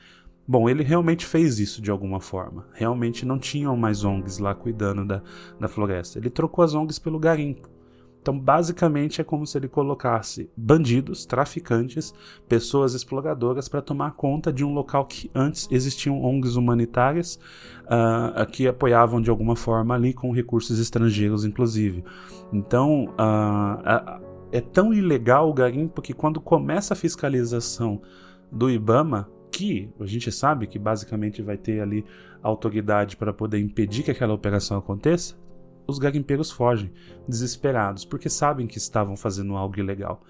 Bom, 0.45 0.69
ele 0.69 0.83
realmente 0.83 1.25
fez 1.25 1.57
isso 1.59 1.81
de 1.81 1.89
alguma 1.89 2.19
forma. 2.19 2.65
Realmente 2.73 3.25
não 3.25 3.39
tinham 3.39 3.77
mais 3.77 4.03
ONGs 4.03 4.39
lá 4.39 4.53
cuidando 4.53 5.05
da, 5.05 5.21
da 5.59 5.67
floresta. 5.69 6.19
Ele 6.19 6.29
trocou 6.29 6.63
as 6.63 6.73
ONGs 6.73 6.99
pelo 6.99 7.17
garimpo. 7.17 7.69
Então, 8.23 8.39
basicamente, 8.39 9.19
é 9.19 9.23
como 9.23 9.45
se 9.45 9.57
ele 9.57 9.67
colocasse 9.67 10.49
bandidos, 10.55 11.25
traficantes, 11.25 12.13
pessoas 12.47 12.93
exploradoras 12.93 13.67
para 13.67 13.81
tomar 13.81 14.11
conta 14.13 14.51
de 14.51 14.63
um 14.63 14.73
local 14.73 15.05
que 15.05 15.29
antes 15.35 15.67
existiam 15.69 16.23
ONGs 16.23 16.55
humanitárias 16.55 17.37
uh, 17.83 18.45
que 18.49 18.65
apoiavam 18.65 19.21
de 19.21 19.29
alguma 19.29 19.57
forma 19.57 19.93
ali 19.93 20.13
com 20.13 20.31
recursos 20.31 20.79
estrangeiros, 20.79 21.43
inclusive. 21.43 22.01
Então, 22.53 23.07
uh, 23.19 24.19
uh, 24.19 24.23
é 24.53 24.61
tão 24.61 24.93
ilegal 24.93 25.49
o 25.49 25.53
garimpo 25.53 26.01
que 26.01 26.13
quando 26.13 26.39
começa 26.39 26.93
a 26.93 26.97
fiscalização 26.97 28.01
do 28.49 28.69
IBAMA, 28.69 29.27
que 29.53 29.87
a 29.99 30.05
gente 30.07 30.31
sabe 30.31 30.65
que 30.65 30.79
basicamente 30.79 31.43
vai 31.43 31.55
ter 31.55 31.79
ali 31.79 32.03
autoridade 32.41 33.15
para 33.15 33.31
poder 33.31 33.59
impedir 33.59 34.01
que 34.01 34.09
aquela 34.09 34.33
operação 34.33 34.77
aconteça, 34.77 35.35
os 35.85 35.99
garimpeiros 35.99 36.49
fogem, 36.49 36.91
desesperados, 37.27 38.03
porque 38.03 38.29
sabem 38.29 38.65
que 38.65 38.79
estavam 38.79 39.15
fazendo 39.15 39.55
algo 39.55 39.79
ilegal. 39.79 40.23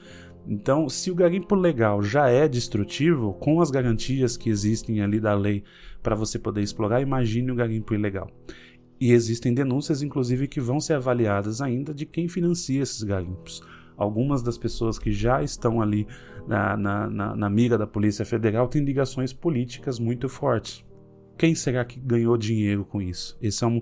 Então, 0.46 0.90
se 0.90 1.10
o 1.10 1.16
garimpo 1.16 1.56
legal 1.56 2.04
já 2.04 2.28
é 2.28 2.50
destrutivo, 2.50 3.34
com 3.36 3.62
as 3.62 3.72
garantias 3.72 4.36
que 4.36 4.50
existem 4.50 5.02
ali 5.02 5.22
da 5.22 5.34
lei 5.34 5.64
para 6.02 6.16
você 6.16 6.38
poder 6.38 6.62
explorar, 6.62 7.02
imagine 7.02 7.50
o 7.50 7.56
garimpo 7.56 7.94
ilegal. 7.94 8.30
E 9.00 9.14
existem 9.14 9.54
denúncias, 9.54 10.02
inclusive, 10.02 10.50
que 10.50 10.60
vão 10.60 10.82
ser 10.82 10.96
avaliadas 10.96 11.62
ainda 11.62 11.94
de 11.94 12.06
quem 12.06 12.28
financia 12.28 12.82
esses 12.82 13.04
garimpos. 13.04 13.62
Algumas 13.98 14.42
das 14.42 14.58
pessoas 14.58 14.98
que 14.98 15.12
já 15.12 15.44
estão 15.44 15.82
ali 15.82 16.08
na, 16.48 16.76
na, 16.78 17.10
na, 17.10 17.36
na 17.36 17.50
mira 17.50 17.78
da 17.78 17.88
Polícia 17.88 18.26
Federal 18.26 18.68
têm 18.68 18.84
ligações 18.84 19.34
políticas 19.34 20.00
muito 20.00 20.28
fortes. 20.28 20.86
Quem 21.38 21.56
será 21.56 21.84
que 21.84 22.00
ganhou 22.00 22.38
dinheiro 22.38 22.86
com 22.86 23.02
isso? 23.02 23.38
Essa 23.42 23.66
é, 23.66 23.68
um, 23.68 23.82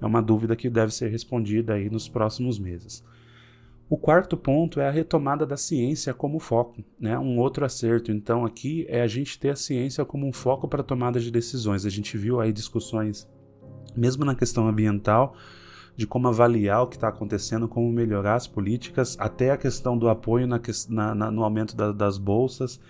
é 0.00 0.06
uma 0.06 0.22
dúvida 0.22 0.54
que 0.56 0.68
deve 0.68 0.92
ser 0.92 1.08
respondida 1.08 1.74
aí 1.74 1.88
nos 1.88 2.08
próximos 2.08 2.58
meses. 2.58 3.04
O 3.88 3.96
quarto 3.96 4.36
ponto 4.36 4.78
é 4.78 4.86
a 4.86 4.90
retomada 4.90 5.44
da 5.44 5.56
ciência 5.56 6.14
como 6.14 6.38
foco, 6.38 6.80
né? 6.98 7.18
Um 7.18 7.38
outro 7.38 7.64
acerto, 7.64 8.12
então, 8.12 8.44
aqui 8.44 8.86
é 8.88 9.02
a 9.02 9.06
gente 9.08 9.36
ter 9.36 9.50
a 9.50 9.56
ciência 9.56 10.04
como 10.04 10.28
um 10.28 10.32
foco 10.32 10.68
para 10.68 10.84
tomada 10.84 11.18
de 11.18 11.28
decisões. 11.28 11.84
A 11.84 11.90
gente 11.90 12.16
viu 12.16 12.40
aí 12.40 12.52
discussões, 12.52 13.28
mesmo 13.96 14.24
na 14.24 14.36
questão 14.36 14.68
ambiental, 14.68 15.34
de 15.96 16.06
como 16.06 16.28
avaliar 16.28 16.82
o 16.82 16.86
que 16.86 16.96
está 16.96 17.08
acontecendo, 17.08 17.68
como 17.68 17.90
melhorar 17.90 18.34
as 18.34 18.46
políticas, 18.46 19.16
até 19.18 19.50
a 19.50 19.56
questão 19.56 19.96
do 19.96 20.08
apoio 20.08 20.46
na, 20.46 20.60
na, 21.14 21.30
no 21.30 21.44
aumento 21.44 21.76
da, 21.76 21.92
das 21.92 22.18
bolsas 22.18 22.80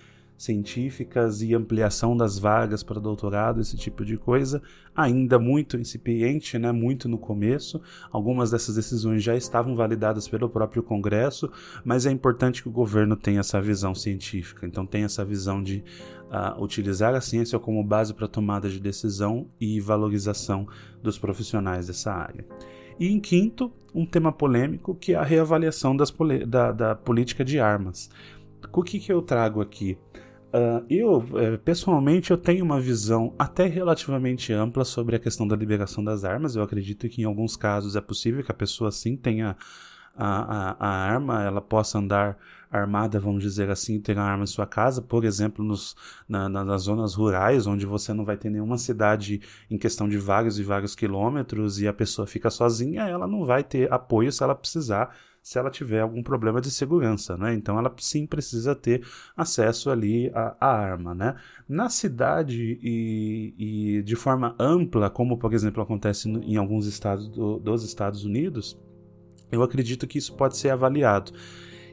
científicas 0.41 1.43
e 1.43 1.55
ampliação 1.55 2.17
das 2.17 2.39
vagas 2.39 2.83
para 2.83 2.99
doutorado, 2.99 3.61
esse 3.61 3.77
tipo 3.77 4.03
de 4.07 4.17
coisa, 4.17 4.63
ainda 4.97 5.39
muito 5.39 5.77
incipiente, 5.77 6.59
né, 6.59 6.73
muito 6.73 7.11
no 7.11 7.19
começo. 7.19 7.79
Algumas 8.11 8.51
dessas 8.51 8.75
decisões 8.75 9.23
já 9.23 9.37
estavam 9.37 9.77
validadas 9.77 10.27
pelo 10.27 10.49
próprio 10.49 10.83
Congresso, 10.83 11.51
mas 11.85 12.07
é 12.07 12.11
importante 12.11 12.63
que 12.63 12.71
o 12.71 12.73
governo 12.73 13.17
tenha 13.17 13.41
essa 13.41 13.61
visão 13.61 13.95
científica, 13.95 14.67
então 14.67 14.87
tenha 14.87 15.05
essa 15.05 15.27
visão 15.27 15.63
de 15.63 15.85
uh, 16.31 16.63
utilizar 16.63 17.15
a 17.15 17.21
ciência 17.21 17.59
como 17.59 17.85
base 17.85 18.15
para 18.15 18.27
tomada 18.27 18.67
de 18.71 18.81
decisão 18.81 19.47
e 19.61 19.79
valorização 19.79 20.67
dos 21.03 21.19
profissionais 21.19 21.89
dessa 21.89 22.13
área. 22.15 22.47
E 23.01 23.09
em 23.09 23.19
quinto, 23.19 23.73
um 23.95 24.05
tema 24.05 24.31
polêmico 24.31 24.95
que 24.95 25.15
é 25.15 25.17
a 25.17 25.23
reavaliação 25.23 25.97
da, 25.97 26.71
da 26.71 26.95
política 26.95 27.43
de 27.43 27.59
armas. 27.59 28.11
O 28.71 28.83
que, 28.83 29.01
que 29.01 29.11
eu 29.11 29.23
trago 29.23 29.63
aqui? 29.63 29.97
Uh, 30.53 30.85
eu, 30.91 31.25
é, 31.39 31.57
pessoalmente, 31.57 32.31
eu 32.31 32.37
tenho 32.37 32.63
uma 32.63 32.79
visão 32.79 33.35
até 33.39 33.67
relativamente 33.67 34.53
ampla 34.53 34.85
sobre 34.85 35.17
a 35.17 35.19
questão 35.19 35.49
da 35.49 35.57
liberação 35.57 36.05
das 36.05 36.25
armas. 36.25 36.55
Eu 36.57 36.63
acredito 36.63 37.09
que 37.09 37.23
em 37.23 37.25
alguns 37.25 37.57
casos 37.57 37.97
é 37.97 38.03
possível 38.03 38.45
que 38.45 38.53
a 38.53 38.55
pessoa 38.55 38.93
sim 38.93 39.17
tenha 39.17 39.57
a, 40.15 40.75
a, 40.75 40.77
a 40.79 40.89
arma, 40.89 41.43
ela 41.43 41.63
possa 41.63 41.99
andar 41.99 42.37
armada, 42.71 43.19
vamos 43.19 43.43
dizer 43.43 43.69
assim, 43.71 44.01
ter 44.01 44.17
uma 44.17 44.25
arma 44.25 44.45
em 44.45 44.47
sua 44.47 44.67
casa, 44.67 45.03
por 45.03 45.25
exemplo, 45.25 45.65
nos, 45.65 45.97
na, 46.29 46.49
na, 46.49 46.65
nas 46.65 46.83
zonas 46.83 47.15
rurais, 47.15 47.67
onde 47.67 47.85
você 47.85 48.13
não 48.13 48.25
vai 48.25 48.37
ter 48.37 48.51
nenhuma 48.51 48.79
cidade 48.79 49.41
em 49.71 49.77
questão 49.77 50.09
de 50.09 50.19
vários 50.19 50.59
e 50.59 50.63
vários 50.63 50.95
quilômetros 50.95 51.81
e 51.81 51.89
a 51.89 51.93
pessoa 51.93 52.27
fica 52.27 52.51
sozinha, 52.51 53.03
ela 53.03 53.27
não 53.27 53.45
vai 53.45 53.65
ter 53.65 53.93
apoio 53.93 54.31
se 54.31 54.43
ela 54.43 54.55
precisar 54.55 55.15
se 55.43 55.59
ela 55.59 55.71
tiver 55.71 56.01
algum 56.01 56.23
problema 56.23 56.61
de 56.61 56.71
segurança, 56.71 57.37
né? 57.37 57.55
Então 57.55 57.79
ela 57.79 57.93
sim 57.99 58.27
precisa 58.27 58.75
ter 58.75 59.07
acesso 59.37 59.91
ali 59.91 60.31
à, 60.35 60.57
à 60.61 60.77
arma, 60.77 61.15
né? 61.15 61.35
Na 61.69 61.89
cidade 61.89 62.79
e, 62.83 63.55
e, 63.59 64.03
de 64.03 64.17
forma 64.17 64.55
ampla, 64.59 65.09
como 65.09 65.39
por 65.39 65.53
exemplo 65.55 65.83
acontece 65.83 66.29
em 66.29 66.57
alguns 66.57 66.87
estados 66.87 67.27
do, 67.29 67.59
dos 67.59 67.85
Estados 67.85 68.25
Unidos, 68.25 68.79
eu 69.51 69.63
acredito 69.63 70.07
que 70.07 70.19
isso 70.19 70.35
pode 70.37 70.57
ser 70.57 70.71
avaliado. 70.71 71.33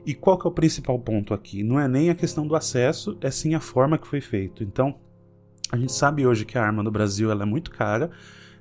E 0.08 0.14
qual 0.14 0.40
que 0.40 0.48
é 0.48 0.50
o 0.50 0.54
principal 0.54 0.98
ponto 0.98 1.34
aqui? 1.34 1.64
Não 1.64 1.78
é 1.78 1.86
nem 1.86 2.10
a 2.10 2.16
questão 2.16 2.48
do 2.48 2.56
acesso, 2.56 3.18
é 3.20 3.30
sim 3.30 3.56
a 3.56 3.60
forma 3.60 3.98
que 3.98 4.08
foi 4.08 4.22
feito. 4.22 4.64
Então, 4.64 4.96
a 5.70 5.76
gente 5.76 5.92
sabe 5.92 6.26
hoje 6.26 6.46
que 6.46 6.58
a 6.58 6.64
arma 6.64 6.82
no 6.82 6.90
Brasil 6.90 7.30
ela 7.30 7.44
é 7.44 7.46
muito 7.46 7.70
cara, 7.70 8.10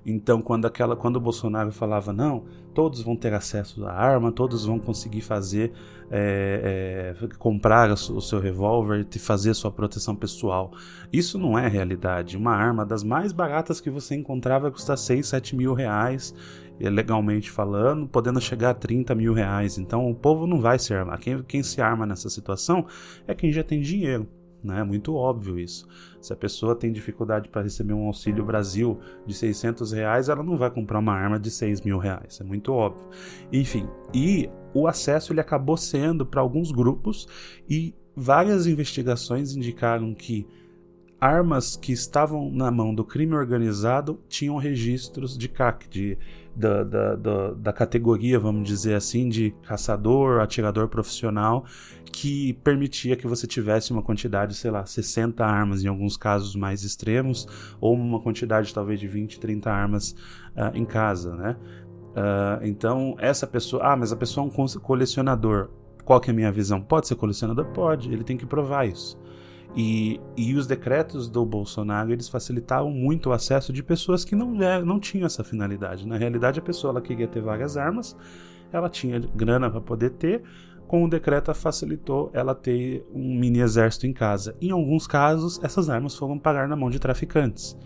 então, 0.08 0.40
quando, 0.40 0.66
aquela, 0.66 0.94
quando 0.94 1.16
o 1.16 1.20
Bolsonaro 1.20 1.72
falava, 1.72 2.12
não, 2.12 2.44
todos 2.72 3.02
vão 3.02 3.16
ter 3.16 3.34
acesso 3.34 3.84
à 3.84 3.92
arma, 3.92 4.30
todos 4.30 4.64
vão 4.64 4.78
conseguir 4.78 5.20
fazer, 5.20 5.72
é, 6.08 7.16
é, 7.20 7.28
comprar 7.38 7.90
o 7.90 8.20
seu 8.20 8.38
revólver 8.38 9.04
e 9.12 9.18
fazer 9.18 9.52
sua 9.52 9.72
proteção 9.72 10.14
pessoal. 10.14 10.70
Isso 11.12 11.40
não 11.40 11.58
é 11.58 11.66
realidade. 11.66 12.36
Uma 12.36 12.54
arma 12.54 12.86
das 12.86 13.02
mais 13.02 13.32
baratas 13.32 13.80
que 13.80 13.90
você 13.90 14.14
encontrar 14.14 14.60
vai 14.60 14.70
custar 14.70 14.96
6, 14.96 15.26
7 15.26 15.56
mil 15.56 15.74
reais, 15.74 16.32
legalmente 16.78 17.50
falando, 17.50 18.06
podendo 18.06 18.40
chegar 18.40 18.70
a 18.70 18.74
30 18.74 19.12
mil 19.16 19.32
reais. 19.32 19.76
Então, 19.76 20.08
o 20.08 20.14
povo 20.14 20.46
não 20.46 20.60
vai 20.60 20.78
se 20.78 20.94
armar. 20.94 21.18
Quem, 21.18 21.42
quem 21.42 21.64
se 21.64 21.80
arma 21.80 22.06
nessa 22.06 22.30
situação 22.30 22.86
é 23.26 23.34
quem 23.34 23.50
já 23.50 23.64
tem 23.64 23.80
dinheiro 23.80 24.28
né? 24.66 24.80
É 24.80 24.84
muito 24.84 25.14
óbvio 25.14 25.58
isso. 25.58 25.86
Se 26.20 26.32
a 26.32 26.36
pessoa 26.36 26.74
tem 26.74 26.92
dificuldade 26.92 27.48
para 27.48 27.62
receber 27.62 27.94
um 27.94 28.06
auxílio 28.06 28.44
Brasil 28.44 28.98
de 29.24 29.34
600 29.34 29.92
reais, 29.92 30.28
ela 30.28 30.42
não 30.42 30.58
vai 30.58 30.70
comprar 30.70 30.98
uma 30.98 31.14
arma 31.14 31.38
de 31.38 31.50
6 31.50 31.82
mil 31.82 31.98
reais. 31.98 32.40
É 32.40 32.44
muito 32.44 32.72
óbvio. 32.72 33.08
Enfim, 33.52 33.88
e 34.12 34.50
o 34.74 34.86
acesso 34.86 35.32
ele 35.32 35.40
acabou 35.40 35.76
sendo 35.76 36.26
para 36.26 36.40
alguns 36.40 36.72
grupos 36.72 37.26
e 37.68 37.94
várias 38.14 38.66
investigações 38.66 39.54
indicaram 39.54 40.14
que 40.14 40.46
armas 41.20 41.76
que 41.76 41.92
estavam 41.92 42.50
na 42.50 42.70
mão 42.70 42.94
do 42.94 43.04
crime 43.04 43.34
organizado 43.34 44.20
tinham 44.28 44.56
registros 44.56 45.36
de 45.36 45.48
CAC, 45.48 45.88
de, 45.88 46.18
da, 46.56 46.82
da, 46.82 47.14
da, 47.14 47.50
da, 47.52 47.72
categoria, 47.72 48.40
vamos 48.40 48.66
dizer 48.66 48.94
assim, 48.94 49.28
de 49.28 49.54
caçador, 49.62 50.40
atirador 50.40 50.88
profissional, 50.88 51.66
que 52.10 52.54
permitia 52.64 53.14
que 53.14 53.26
você 53.26 53.46
tivesse 53.46 53.92
uma 53.92 54.02
quantidade, 54.02 54.54
sei 54.54 54.70
lá, 54.70 54.86
60 54.86 55.44
armas 55.44 55.84
em 55.84 55.88
alguns 55.88 56.16
casos 56.16 56.56
mais 56.56 56.82
extremos, 56.82 57.46
ou 57.78 57.94
uma 57.94 58.20
quantidade 58.20 58.72
talvez 58.72 58.98
de 58.98 59.06
20, 59.06 59.38
30 59.38 59.70
armas 59.70 60.12
uh, 60.56 60.74
em 60.74 60.84
casa, 60.84 61.36
né? 61.36 61.56
Uh, 62.16 62.64
então, 62.64 63.14
essa 63.18 63.46
pessoa. 63.46 63.82
Ah, 63.84 63.96
mas 63.96 64.10
a 64.10 64.16
pessoa 64.16 64.46
é 64.46 64.50
um 64.50 64.66
colecionador. 64.80 65.68
Qual 66.02 66.18
que 66.18 66.30
é 66.30 66.32
a 66.32 66.34
minha 66.34 66.50
visão? 66.50 66.80
Pode 66.80 67.06
ser 67.06 67.16
colecionador? 67.16 67.66
Pode, 67.66 68.10
ele 68.10 68.24
tem 68.24 68.38
que 68.38 68.46
provar 68.46 68.88
isso. 68.88 69.18
E, 69.76 70.18
e 70.34 70.54
os 70.54 70.66
decretos 70.66 71.28
do 71.28 71.44
Bolsonaro 71.44 72.10
eles 72.10 72.30
facilitavam 72.30 72.90
muito 72.90 73.28
o 73.28 73.32
acesso 73.32 73.74
de 73.74 73.82
pessoas 73.82 74.24
que 74.24 74.34
não, 74.34 74.54
não 74.82 74.98
tinham 74.98 75.26
essa 75.26 75.44
finalidade. 75.44 76.08
Na 76.08 76.16
realidade, 76.16 76.58
a 76.58 76.62
pessoa 76.62 76.92
ela 76.92 77.02
queria 77.02 77.28
ter 77.28 77.42
várias 77.42 77.76
armas, 77.76 78.16
ela 78.72 78.88
tinha 78.88 79.18
grana 79.18 79.70
para 79.70 79.82
poder 79.82 80.10
ter, 80.10 80.42
com 80.86 81.04
o 81.04 81.10
decreto 81.10 81.52
facilitou 81.52 82.30
ela 82.32 82.54
ter 82.54 83.04
um 83.12 83.38
mini 83.38 83.60
exército 83.60 84.06
em 84.06 84.14
casa. 84.14 84.56
Em 84.62 84.70
alguns 84.70 85.06
casos, 85.06 85.60
essas 85.62 85.90
armas 85.90 86.14
foram 86.14 86.38
parar 86.38 86.66
na 86.66 86.76
mão 86.76 86.88
de 86.88 86.98
traficantes. 86.98 87.76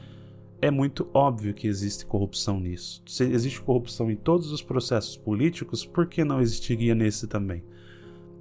É 0.63 0.71
muito 0.71 1.09
óbvio 1.13 1.55
que 1.55 1.67
existe 1.67 2.07
corrupção 2.07 2.61
nisso. 2.61 3.03
Se 3.07 3.25
existe 3.25 3.61
corrupção 3.63 4.11
em 4.11 4.17
todos 4.17 4.53
os 4.53 4.63
processos 4.63 5.17
políticos, 5.17 5.85
por 5.85 6.07
que 6.07 6.23
não 6.23 6.41
existiria 6.41 6.95
nesse 6.95 7.27
também? 7.27 7.65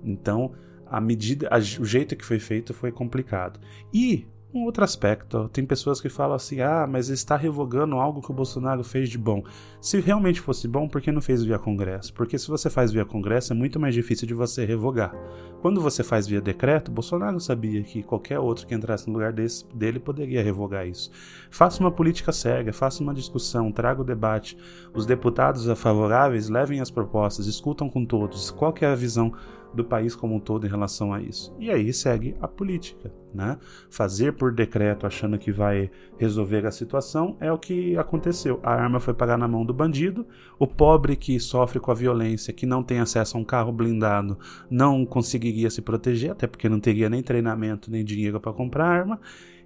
Então, 0.04 0.52
a 0.90 1.00
medida, 1.00 1.48
a, 1.52 1.58
o 1.58 1.86
jeito 1.86 2.16
que 2.16 2.26
foi 2.26 2.40
feito 2.40 2.74
foi 2.74 2.92
complicado. 2.92 3.60
E 3.94 4.28
um 4.52 4.64
outro 4.64 4.84
aspecto, 4.84 5.48
tem 5.50 5.64
pessoas 5.64 6.02
que 6.02 6.10
falam 6.10 6.36
assim: 6.36 6.60
ah, 6.60 6.88
mas 6.90 7.10
está 7.10 7.36
revogando 7.36 7.98
algo 7.98 8.20
que 8.22 8.32
o 8.32 8.34
Bolsonaro 8.34 8.84
fez 8.84 9.08
de 9.08 9.18
bom. 9.18 9.44
Se 9.80 10.00
realmente 10.00 10.42
fosse 10.42 10.68
bom, 10.68 10.88
por 10.88 11.02
que 11.02 11.12
não 11.12 11.22
fez 11.22 11.44
via 11.44 11.60
Congresso? 11.60 12.12
Porque 12.14 12.38
se 12.38 12.48
você 12.48 12.68
faz 12.68 12.92
via 12.92 13.06
Congresso, 13.06 13.54
é 13.54 13.56
muito 13.56 13.80
mais 13.80 13.94
difícil 13.94 14.28
de 14.28 14.34
você 14.34 14.66
revogar. 14.66 15.14
Quando 15.62 15.80
você 15.80 16.04
faz 16.04 16.26
via 16.26 16.42
decreto, 16.42 16.92
Bolsonaro 16.92 17.40
sabia 17.40 17.84
que 17.84 18.02
qualquer 18.02 18.40
outro 18.40 18.66
que 18.66 18.74
entrasse 18.74 19.08
no 19.08 19.14
lugar 19.14 19.32
desse, 19.32 19.68
dele 19.68 20.00
poderia 20.00 20.42
revogar 20.42 20.88
isso. 20.88 21.12
Faça 21.52 21.80
uma 21.80 21.92
política 21.92 22.32
séria, 22.32 22.74
faça 22.74 23.04
uma 23.04 23.14
discussão, 23.14 23.72
traga 23.72 24.02
o 24.02 24.06
debate. 24.06 24.58
Os 24.96 25.06
deputados 25.06 25.68
favoráveis 25.78 26.50
levem 26.50 26.80
as 26.80 26.90
propostas, 26.90 27.46
discutam 27.46 27.88
com 27.88 28.04
todos. 28.04 28.50
Qual 28.50 28.74
é 28.82 28.86
a 28.88 28.96
visão 28.96 29.32
do 29.74 29.84
país 29.84 30.16
como 30.16 30.36
um 30.36 30.40
todo 30.40 30.66
em 30.66 30.70
relação 30.70 31.14
a 31.14 31.22
isso. 31.22 31.56
E 31.60 31.70
aí 31.70 31.94
segue 31.94 32.36
a 32.42 32.48
política, 32.48 33.14
né? 33.34 33.58
Fazer 33.90 34.34
por 34.34 34.52
decreto 34.52 35.06
achando 35.06 35.38
que 35.38 35.52
vai 35.52 35.92
resolver 36.18 36.66
a 36.66 36.72
situação 36.72 37.38
é 37.40 37.52
o 37.52 37.58
que 37.58 37.98
aconteceu. 37.98 38.60
A 38.64 38.74
arma 38.74 39.00
foi 39.00 39.14
pagar 39.14 39.38
na 39.38 39.48
mão 39.48 39.66
do 39.66 39.74
bandido, 39.74 40.26
o 40.58 40.66
pobre 40.66 41.16
que 41.16 41.40
sofre 41.40 41.80
com 41.80 41.92
a 41.92 41.96
violência, 41.96 42.54
que 42.54 42.66
não 42.66 42.84
tem 42.84 43.00
acesso 43.00 43.38
a 43.38 43.40
um 43.40 43.46
carro 43.46 43.72
blindado, 43.72 44.38
não 44.70 45.06
conseguiria 45.06 45.70
se 45.70 45.82
proteger, 45.82 46.32
até 46.32 46.48
porque 46.48 46.70
não 46.70 46.80
teria 46.80 47.10
nem 47.10 47.22
treinamento 47.22 47.92
nem 47.92 48.04
dinheiro 48.04 48.40
para 48.40 48.54
comprar 48.54 48.86
arma, 48.86 49.20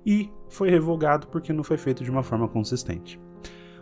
e 0.06 0.30
foi 0.50 0.70
revogado 0.70 1.28
porque 1.28 1.54
não 1.54 1.64
foi 1.64 1.78
feito 1.78 2.04
de 2.04 2.12
uma 2.12 2.24
forma 2.24 2.48
consistente. 2.48 3.20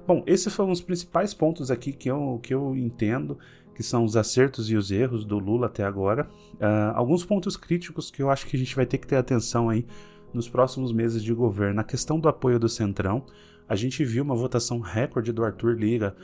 Bom, 0.08 0.24
esses 0.26 0.54
foram 0.54 0.72
os 0.72 0.82
principais 0.82 1.34
pontos 1.34 1.70
aqui 1.70 1.94
que 1.94 2.10
eu, 2.10 2.40
que 2.42 2.54
eu 2.54 2.76
entendo 2.76 3.38
que 3.74 3.84
são 3.84 4.04
os 4.04 4.16
acertos 4.16 4.70
e 4.70 4.76
os 4.76 4.92
erros 4.92 5.26
do 5.26 5.40
Lula 5.40 5.68
até 5.68 5.84
agora. 5.84 6.28
Uh, 6.56 6.94
alguns 6.94 7.26
pontos 7.26 7.58
críticos 7.58 8.12
que 8.12 8.22
eu 8.22 8.30
acho 8.30 8.46
que 8.46 8.56
a 8.56 8.60
gente 8.60 8.76
vai 8.76 8.86
ter 8.86 8.98
que 8.98 9.08
ter 9.08 9.16
atenção 9.16 9.70
aí 9.70 9.86
nos 10.34 10.48
próximos 10.48 10.92
meses 10.92 11.24
de 11.24 11.34
governo. 11.34 11.76
Na 11.76 11.84
questão 11.84 12.20
do 12.20 12.30
apoio 12.30 12.60
do 12.60 12.70
Centrão, 12.70 13.24
a 13.68 13.76
gente 13.76 14.04
viu 14.04 14.24
uma 14.24 14.36
votação 14.36 14.80
recorde 14.80 15.32
do 15.32 15.44
Arthur 15.44 15.78
Lira. 15.78 16.16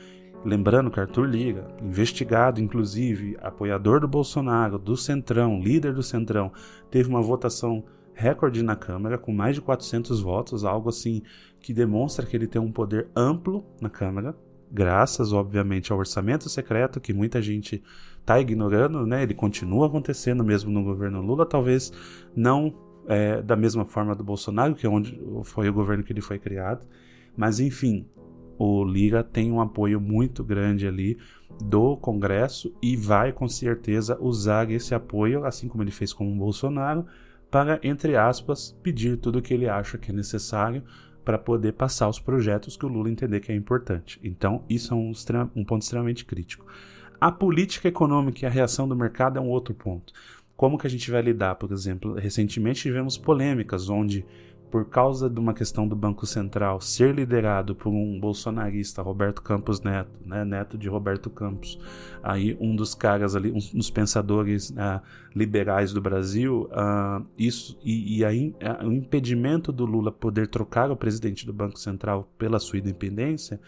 Lembrando 0.44 0.90
que 0.90 1.00
Arthur 1.00 1.24
Lira, 1.24 1.66
investigado 1.82 2.60
inclusive, 2.60 3.36
apoiador 3.40 4.00
do 4.00 4.08
Bolsonaro, 4.08 4.78
do 4.78 4.96
Centrão, 4.96 5.60
líder 5.60 5.94
do 5.94 6.02
Centrão, 6.02 6.52
teve 6.90 7.08
uma 7.08 7.20
votação 7.20 7.84
recorde 8.14 8.62
na 8.62 8.74
Câmara, 8.76 9.16
com 9.16 9.32
mais 9.32 9.54
de 9.54 9.62
400 9.62 10.20
votos, 10.20 10.64
algo 10.64 10.88
assim 10.88 11.22
que 11.60 11.72
demonstra 11.72 12.26
que 12.26 12.36
ele 12.36 12.46
tem 12.46 12.60
um 12.60 12.72
poder 12.72 13.08
amplo 13.14 13.64
na 13.80 13.88
Câmara. 13.88 14.34
Graças, 14.70 15.32
obviamente, 15.32 15.92
ao 15.92 15.98
orçamento 15.98 16.48
secreto, 16.48 17.00
que 17.00 17.12
muita 17.12 17.40
gente 17.40 17.82
está 18.20 18.40
ignorando, 18.40 19.06
né? 19.06 19.22
Ele 19.22 19.34
continua 19.34 19.86
acontecendo 19.86 20.44
mesmo 20.44 20.70
no 20.70 20.82
governo 20.82 21.20
Lula, 21.20 21.46
talvez 21.46 21.92
não 22.36 22.74
é, 23.08 23.40
da 23.40 23.56
mesma 23.56 23.84
forma 23.84 24.14
do 24.14 24.22
Bolsonaro, 24.22 24.74
que 24.74 24.86
é 24.86 24.90
onde 24.90 25.18
foi 25.44 25.68
o 25.68 25.72
governo 25.72 26.04
que 26.04 26.12
ele 26.12 26.20
foi 26.20 26.38
criado, 26.38 26.84
mas 27.36 27.58
enfim, 27.58 28.06
o 28.58 28.84
Lira 28.84 29.22
tem 29.22 29.50
um 29.50 29.60
apoio 29.60 30.00
muito 30.00 30.44
grande 30.44 30.86
ali 30.86 31.16
do 31.62 31.96
Congresso 31.96 32.74
e 32.82 32.96
vai 32.96 33.32
com 33.32 33.48
certeza 33.48 34.18
usar 34.20 34.70
esse 34.70 34.94
apoio, 34.94 35.44
assim 35.44 35.68
como 35.68 35.82
ele 35.82 35.90
fez 35.90 36.12
com 36.12 36.30
o 36.30 36.36
Bolsonaro, 36.36 37.06
para, 37.50 37.80
entre 37.82 38.14
aspas, 38.14 38.76
pedir 38.82 39.16
tudo 39.16 39.38
o 39.38 39.42
que 39.42 39.54
ele 39.54 39.68
acha 39.68 39.96
que 39.96 40.10
é 40.10 40.14
necessário 40.14 40.82
para 41.28 41.36
poder 41.36 41.74
passar 41.74 42.08
os 42.08 42.18
projetos 42.18 42.74
que 42.74 42.86
o 42.86 42.88
Lula 42.88 43.10
entender 43.10 43.40
que 43.40 43.52
é 43.52 43.54
importante. 43.54 44.18
Então, 44.24 44.64
isso 44.66 44.94
é 44.94 44.96
um, 44.96 45.12
um 45.54 45.62
ponto 45.62 45.82
extremamente 45.82 46.24
crítico. 46.24 46.64
A 47.20 47.30
política 47.30 47.86
econômica 47.86 48.38
e 48.42 48.46
a 48.46 48.50
reação 48.50 48.88
do 48.88 48.96
mercado 48.96 49.38
é 49.38 49.42
um 49.42 49.50
outro 49.50 49.74
ponto. 49.74 50.10
Como 50.56 50.78
que 50.78 50.86
a 50.86 50.90
gente 50.90 51.10
vai 51.10 51.20
lidar, 51.20 51.56
por 51.56 51.70
exemplo, 51.70 52.14
recentemente 52.14 52.80
tivemos 52.80 53.18
polêmicas 53.18 53.90
onde 53.90 54.24
por 54.70 54.88
causa 54.88 55.28
de 55.28 55.38
uma 55.38 55.54
questão 55.54 55.86
do 55.86 55.96
Banco 55.96 56.26
Central 56.26 56.80
ser 56.80 57.14
liderado 57.14 57.74
por 57.74 57.90
um 57.90 58.18
bolsonarista, 58.20 59.02
Roberto 59.02 59.42
Campos 59.42 59.80
Neto, 59.80 60.10
né, 60.24 60.44
neto 60.44 60.76
de 60.76 60.88
Roberto 60.88 61.30
Campos, 61.30 61.78
aí 62.22 62.56
um 62.60 62.76
dos 62.76 62.94
caras 62.94 63.34
ali, 63.34 63.50
um 63.50 63.76
dos 63.76 63.90
pensadores 63.90 64.70
uh, 64.70 65.00
liberais 65.34 65.92
do 65.92 66.00
Brasil, 66.00 66.68
uh, 66.72 67.24
isso 67.38 67.78
e, 67.84 68.18
e 68.18 68.24
aí 68.24 68.54
uh, 68.62 68.86
o 68.86 68.92
impedimento 68.92 69.72
do 69.72 69.84
Lula 69.84 70.12
poder 70.12 70.48
trocar 70.48 70.90
o 70.90 70.96
presidente 70.96 71.46
do 71.46 71.52
Banco 71.52 71.78
Central 71.78 72.28
pela 72.38 72.58
sua 72.58 72.78
independência 72.78 73.60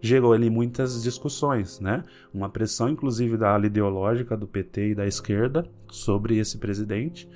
gerou 0.00 0.32
ali 0.32 0.48
muitas 0.48 1.02
discussões, 1.02 1.78
né? 1.78 2.02
Uma 2.32 2.48
pressão, 2.48 2.88
inclusive, 2.88 3.36
da 3.36 3.50
ala 3.50 3.66
ideológica 3.66 4.34
do 4.34 4.46
PT 4.46 4.90
e 4.90 4.94
da 4.94 5.06
esquerda 5.06 5.66
sobre 5.90 6.38
esse 6.38 6.56
presidente 6.56 7.28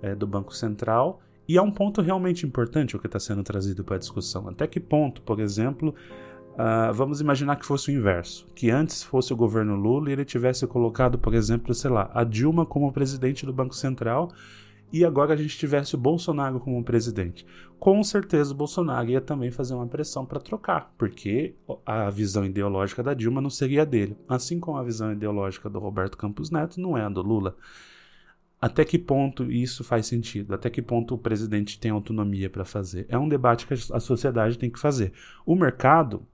é, 0.00 0.14
do 0.14 0.26
Banco 0.26 0.54
Central 0.54 1.20
e 1.48 1.56
é 1.56 1.62
um 1.62 1.70
ponto 1.70 2.00
realmente 2.00 2.46
importante 2.46 2.96
o 2.96 2.98
que 2.98 3.06
está 3.06 3.18
sendo 3.18 3.42
trazido 3.42 3.82
para 3.82 3.96
a 3.96 3.98
discussão. 3.98 4.48
Até 4.48 4.66
que 4.66 4.78
ponto, 4.80 5.22
por 5.22 5.40
exemplo, 5.40 5.94
uh, 6.52 6.92
vamos 6.92 7.20
imaginar 7.20 7.56
que 7.56 7.66
fosse 7.66 7.90
o 7.90 7.94
inverso, 7.94 8.46
que 8.54 8.70
antes 8.70 9.02
fosse 9.02 9.32
o 9.32 9.36
governo 9.36 9.74
Lula 9.74 10.10
e 10.10 10.12
ele 10.12 10.24
tivesse 10.24 10.66
colocado, 10.66 11.18
por 11.18 11.34
exemplo, 11.34 11.74
sei 11.74 11.90
lá, 11.90 12.10
a 12.14 12.24
Dilma 12.24 12.64
como 12.64 12.92
presidente 12.92 13.44
do 13.44 13.52
Banco 13.52 13.74
Central 13.74 14.30
e 14.92 15.04
agora 15.04 15.32
a 15.32 15.36
gente 15.36 15.56
tivesse 15.56 15.94
o 15.94 15.98
Bolsonaro 15.98 16.60
como 16.60 16.84
presidente. 16.84 17.46
Com 17.78 18.04
certeza 18.04 18.52
o 18.52 18.56
Bolsonaro 18.56 19.08
ia 19.08 19.20
também 19.20 19.50
fazer 19.50 19.74
uma 19.74 19.86
pressão 19.86 20.26
para 20.26 20.38
trocar, 20.38 20.92
porque 20.98 21.54
a 21.86 22.10
visão 22.10 22.44
ideológica 22.44 23.02
da 23.02 23.14
Dilma 23.14 23.40
não 23.40 23.50
seria 23.50 23.86
dele, 23.86 24.16
assim 24.28 24.60
como 24.60 24.76
a 24.76 24.82
visão 24.84 25.10
ideológica 25.10 25.70
do 25.70 25.78
Roberto 25.78 26.16
Campos 26.16 26.50
Neto 26.50 26.78
não 26.78 26.96
é 26.96 27.02
a 27.02 27.08
do 27.08 27.22
Lula. 27.22 27.56
Até 28.62 28.84
que 28.84 28.96
ponto 28.96 29.50
isso 29.50 29.82
faz 29.82 30.06
sentido? 30.06 30.54
Até 30.54 30.70
que 30.70 30.80
ponto 30.80 31.16
o 31.16 31.18
presidente 31.18 31.80
tem 31.80 31.90
autonomia 31.90 32.48
para 32.48 32.64
fazer? 32.64 33.06
É 33.08 33.18
um 33.18 33.28
debate 33.28 33.66
que 33.66 33.74
a 33.74 33.98
sociedade 33.98 34.56
tem 34.56 34.70
que 34.70 34.78
fazer. 34.78 35.12
O 35.44 35.56
mercado, 35.56 36.24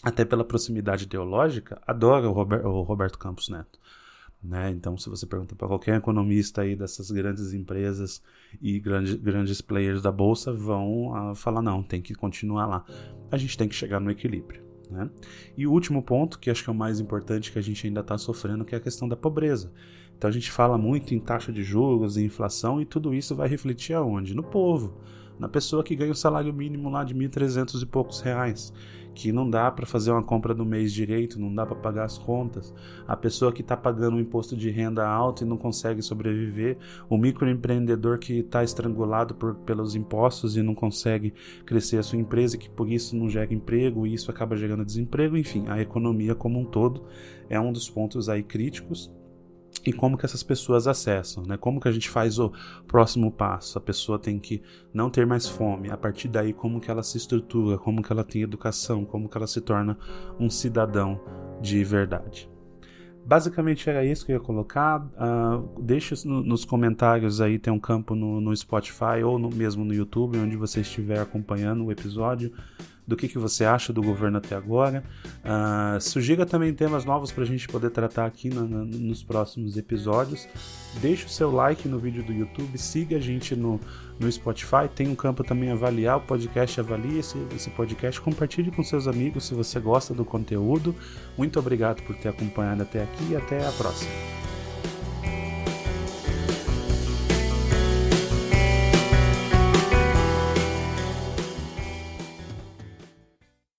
até 0.00 0.24
pela 0.24 0.44
proximidade 0.44 1.06
ideológica, 1.06 1.82
adora 1.84 2.30
o, 2.30 2.32
Robert, 2.32 2.64
o 2.64 2.82
Roberto 2.82 3.18
Campos 3.18 3.48
Neto. 3.48 3.80
Né? 4.40 4.70
Então, 4.70 4.96
se 4.96 5.10
você 5.10 5.26
pergunta 5.26 5.56
para 5.56 5.66
qualquer 5.66 5.96
economista 5.96 6.62
aí 6.62 6.76
dessas 6.76 7.10
grandes 7.10 7.52
empresas 7.52 8.22
e 8.62 8.78
grandes, 8.78 9.14
grandes 9.14 9.60
players 9.60 10.00
da 10.00 10.12
bolsa, 10.12 10.52
vão 10.52 11.08
uh, 11.08 11.34
falar: 11.34 11.62
não, 11.62 11.82
tem 11.82 12.00
que 12.00 12.14
continuar 12.14 12.66
lá. 12.66 12.84
A 13.28 13.36
gente 13.36 13.58
tem 13.58 13.68
que 13.68 13.74
chegar 13.74 13.98
no 13.98 14.08
equilíbrio. 14.08 14.62
Né? 14.88 15.10
E 15.56 15.66
o 15.66 15.72
último 15.72 16.00
ponto, 16.00 16.38
que 16.38 16.48
acho 16.48 16.62
que 16.62 16.70
é 16.70 16.72
o 16.72 16.76
mais 16.76 17.00
importante 17.00 17.50
que 17.50 17.58
a 17.58 17.62
gente 17.62 17.84
ainda 17.88 18.02
está 18.02 18.16
sofrendo, 18.16 18.64
que 18.64 18.72
é 18.72 18.78
a 18.78 18.80
questão 18.80 19.08
da 19.08 19.16
pobreza. 19.16 19.72
Então 20.16 20.28
a 20.28 20.32
gente 20.32 20.50
fala 20.50 20.78
muito 20.78 21.14
em 21.14 21.20
taxa 21.20 21.52
de 21.52 21.62
juros 21.62 22.16
e 22.16 22.24
inflação 22.24 22.80
e 22.80 22.84
tudo 22.84 23.14
isso 23.14 23.34
vai 23.34 23.48
refletir 23.48 23.94
aonde? 23.94 24.34
No 24.34 24.42
povo, 24.42 24.94
na 25.38 25.48
pessoa 25.48 25.84
que 25.84 25.94
ganha 25.94 26.12
o 26.12 26.16
salário 26.16 26.52
mínimo 26.52 26.88
lá 26.88 27.04
de 27.04 27.14
1.300 27.14 27.82
e 27.82 27.86
poucos 27.86 28.20
reais, 28.20 28.72
que 29.14 29.32
não 29.32 29.48
dá 29.48 29.70
para 29.70 29.86
fazer 29.86 30.10
uma 30.10 30.22
compra 30.22 30.54
do 30.54 30.64
mês 30.64 30.92
direito, 30.92 31.40
não 31.40 31.54
dá 31.54 31.64
para 31.64 31.76
pagar 31.76 32.04
as 32.04 32.16
contas, 32.18 32.74
a 33.06 33.16
pessoa 33.16 33.52
que 33.52 33.62
está 33.62 33.76
pagando 33.76 34.16
um 34.16 34.20
imposto 34.20 34.56
de 34.56 34.70
renda 34.70 35.06
alto 35.06 35.42
e 35.42 35.46
não 35.46 35.56
consegue 35.56 36.02
sobreviver, 36.02 36.76
o 37.08 37.16
microempreendedor 37.16 38.18
que 38.18 38.40
está 38.40 38.62
estrangulado 38.62 39.34
por, 39.34 39.54
pelos 39.56 39.94
impostos 39.94 40.56
e 40.56 40.62
não 40.62 40.74
consegue 40.74 41.32
crescer 41.64 41.98
a 41.98 42.02
sua 42.02 42.18
empresa, 42.18 42.58
que 42.58 42.68
por 42.68 42.90
isso 42.90 43.16
não 43.16 43.28
gera 43.28 43.52
emprego 43.52 44.06
e 44.06 44.14
isso 44.14 44.30
acaba 44.30 44.56
gerando 44.56 44.84
desemprego, 44.84 45.36
enfim, 45.36 45.64
a 45.68 45.80
economia 45.80 46.34
como 46.34 46.58
um 46.58 46.64
todo 46.64 47.04
é 47.48 47.58
um 47.58 47.72
dos 47.72 47.88
pontos 47.88 48.28
aí 48.28 48.42
críticos 48.42 49.10
e 49.86 49.92
como 49.92 50.18
que 50.18 50.26
essas 50.26 50.42
pessoas 50.42 50.86
acessam, 50.86 51.44
né? 51.44 51.56
Como 51.56 51.80
que 51.80 51.88
a 51.88 51.92
gente 51.92 52.10
faz 52.10 52.38
o 52.38 52.52
próximo 52.86 53.30
passo? 53.30 53.78
A 53.78 53.80
pessoa 53.80 54.18
tem 54.18 54.38
que 54.38 54.60
não 54.92 55.08
ter 55.08 55.26
mais 55.26 55.48
fome. 55.48 55.90
A 55.90 55.96
partir 55.96 56.28
daí, 56.28 56.52
como 56.52 56.80
que 56.80 56.90
ela 56.90 57.02
se 57.02 57.16
estrutura? 57.16 57.78
Como 57.78 58.02
que 58.02 58.12
ela 58.12 58.24
tem 58.24 58.42
educação? 58.42 59.04
Como 59.04 59.28
que 59.28 59.36
ela 59.36 59.46
se 59.46 59.60
torna 59.60 59.96
um 60.40 60.50
cidadão 60.50 61.20
de 61.60 61.84
verdade? 61.84 62.50
Basicamente 63.24 63.90
era 63.90 64.04
isso 64.04 64.24
que 64.24 64.32
eu 64.32 64.36
ia 64.36 64.40
colocar. 64.40 65.00
Uh, 65.00 65.82
deixe 65.82 66.14
no, 66.26 66.42
nos 66.42 66.64
comentários 66.64 67.40
aí, 67.40 67.58
tem 67.58 67.72
um 67.72 67.78
campo 67.78 68.14
no, 68.14 68.40
no 68.40 68.56
Spotify 68.56 69.22
ou 69.24 69.38
no, 69.38 69.50
mesmo 69.50 69.84
no 69.84 69.92
YouTube, 69.92 70.38
onde 70.38 70.56
você 70.56 70.80
estiver 70.80 71.20
acompanhando 71.20 71.84
o 71.84 71.92
episódio 71.92 72.52
do 73.06 73.16
que, 73.16 73.28
que 73.28 73.38
você 73.38 73.64
acha 73.64 73.92
do 73.92 74.02
governo 74.02 74.38
até 74.38 74.56
agora. 74.56 75.04
Uh, 75.44 76.00
sugira 76.00 76.44
também 76.44 76.74
temas 76.74 77.04
novos 77.04 77.30
para 77.30 77.44
a 77.44 77.46
gente 77.46 77.68
poder 77.68 77.90
tratar 77.90 78.26
aqui 78.26 78.50
nos 78.50 79.22
próximos 79.22 79.76
episódios. 79.76 80.48
Deixe 81.00 81.26
o 81.26 81.28
seu 81.28 81.50
like 81.50 81.88
no 81.88 81.98
vídeo 81.98 82.24
do 82.24 82.32
YouTube, 82.32 82.76
siga 82.78 83.16
a 83.16 83.20
gente 83.20 83.54
no, 83.54 83.78
no 84.18 84.30
Spotify. 84.30 84.88
Tem 84.92 85.08
um 85.08 85.14
campo 85.14 85.44
também 85.44 85.70
avaliar 85.70 86.18
o 86.18 86.20
podcast, 86.22 86.80
avalie 86.80 87.18
esse, 87.18 87.38
esse 87.54 87.70
podcast, 87.70 88.20
compartilhe 88.20 88.70
com 88.70 88.82
seus 88.82 89.06
amigos 89.06 89.44
se 89.44 89.54
você 89.54 89.78
gosta 89.78 90.12
do 90.12 90.24
conteúdo. 90.24 90.94
Muito 91.36 91.58
obrigado 91.58 92.02
por 92.02 92.16
ter 92.16 92.30
acompanhado 92.30 92.82
até 92.82 93.02
aqui 93.02 93.30
e 93.30 93.36
até 93.36 93.66
a 93.66 93.72
próxima. 93.72 94.10